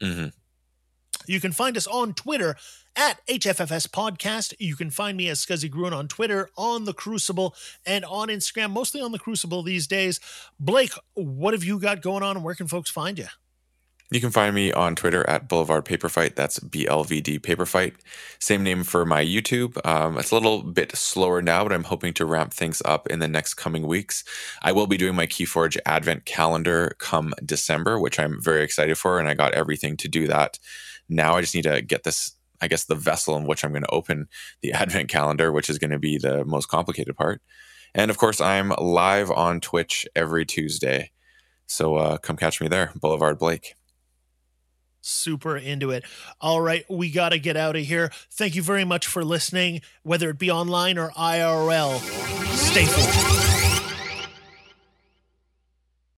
Mm-hmm. 0.03 0.29
You 1.31 1.39
can 1.39 1.53
find 1.53 1.77
us 1.77 1.87
on 1.87 2.13
Twitter 2.15 2.57
at 2.97 3.25
HFFS 3.29 3.87
Podcast. 3.87 4.53
You 4.59 4.75
can 4.75 4.91
find 4.91 5.17
me 5.17 5.29
as 5.29 5.39
Scuzzy 5.39 5.71
Gruen 5.71 5.93
on 5.93 6.09
Twitter, 6.09 6.51
on 6.57 6.87
The 6.87 6.93
Crucible, 6.93 7.55
and 7.87 8.05
on 8.05 8.27
Instagram, 8.27 8.73
mostly 8.73 9.01
on 9.01 9.13
The 9.13 9.19
Crucible 9.21 9.63
these 9.63 9.87
days. 9.87 10.19
Blake, 10.59 10.91
what 11.15 11.55
have 11.55 11.63
you 11.63 11.79
got 11.79 12.03
going 12.03 12.25
on 12.25 12.35
and 12.35 12.45
where 12.45 12.57
can 12.57 12.67
folks 12.67 12.91
find 12.91 13.17
you? 13.17 13.29
You 14.11 14.21
can 14.21 14.33
find 14.33 14.57
me 14.57 14.73
on 14.73 14.97
Twitter 14.97 15.25
at 15.31 15.49
Boulevard 15.49 15.85
Paper 15.85 16.09
Fight. 16.09 16.35
That's 16.35 16.59
BLVD 16.59 17.41
Paper 17.45 17.65
Fight. 17.65 17.95
Same 18.41 18.65
name 18.65 18.83
for 18.83 19.07
my 19.07 19.25
YouTube. 19.25 19.79
Um, 19.87 20.19
it's 20.19 20.33
a 20.33 20.35
little 20.35 20.65
bit 20.65 20.97
slower 20.97 21.41
now, 21.41 21.63
but 21.63 21.73
I'm 21.73 21.85
hoping 21.85 22.13
to 22.15 22.25
ramp 22.25 22.53
things 22.53 22.83
up 22.85 23.07
in 23.07 23.21
the 23.21 23.29
next 23.29 23.55
coming 23.55 23.87
weeks. 23.87 24.25
I 24.63 24.73
will 24.73 24.89
be 24.89 24.97
doing 24.97 25.15
my 25.15 25.29
Keyforge 25.29 25.79
Advent 25.87 26.25
calendar 26.25 26.97
come 26.99 27.35
December, 27.45 28.01
which 28.01 28.19
I'm 28.19 28.43
very 28.43 28.65
excited 28.65 28.99
for, 28.99 29.21
and 29.21 29.29
I 29.29 29.35
got 29.35 29.55
everything 29.55 29.97
to 29.99 30.09
do 30.09 30.27
that 30.27 30.59
now 31.11 31.37
I 31.37 31.41
just 31.41 31.55
need 31.55 31.65
to 31.65 31.83
get 31.83 32.05
this 32.05 32.35
I 32.61 32.69
guess 32.69 32.85
the 32.85 32.95
vessel 32.95 33.37
in 33.37 33.47
which 33.47 33.65
I'm 33.65 33.73
going 33.73 33.83
to 33.83 33.91
open 33.91 34.29
the 34.61 34.73
advent 34.75 35.09
calendar, 35.09 35.53
which 35.53 35.71
is 35.71 35.79
going 35.79 35.91
to 35.91 35.99
be 35.99 36.19
the 36.19 36.45
most 36.45 36.67
complicated 36.67 37.17
part. 37.17 37.41
And 37.95 38.11
of 38.11 38.19
course, 38.19 38.41
I'm 38.41 38.71
live 38.79 39.31
on 39.31 39.61
Twitch 39.61 40.07
every 40.15 40.45
Tuesday. 40.45 41.11
So 41.67 41.97
uh, 41.97 42.19
come 42.19 42.37
catch 42.37 42.61
me 42.61 42.69
there, 42.69 42.93
Boulevard 43.01 43.39
Blake. 43.39 43.75
Super 45.03 45.57
into 45.57 45.91
it. 45.91 46.05
All 46.41 46.61
right, 46.61 46.85
we 46.91 47.11
got 47.11 47.31
to 47.31 47.39
get 47.39 47.57
out 47.57 47.75
of 47.75 47.83
here. 47.83 48.11
Thank 48.31 48.55
you 48.55 48.63
very 48.63 48.85
much 48.85 49.07
for 49.07 49.25
listening, 49.25 49.81
whether 50.03 50.29
it 50.31 50.39
be 50.39 50.51
online 50.51 50.99
or 50.99 51.11
IRL. 51.11 51.99
Stay 52.55 52.85
forward. 52.85 53.70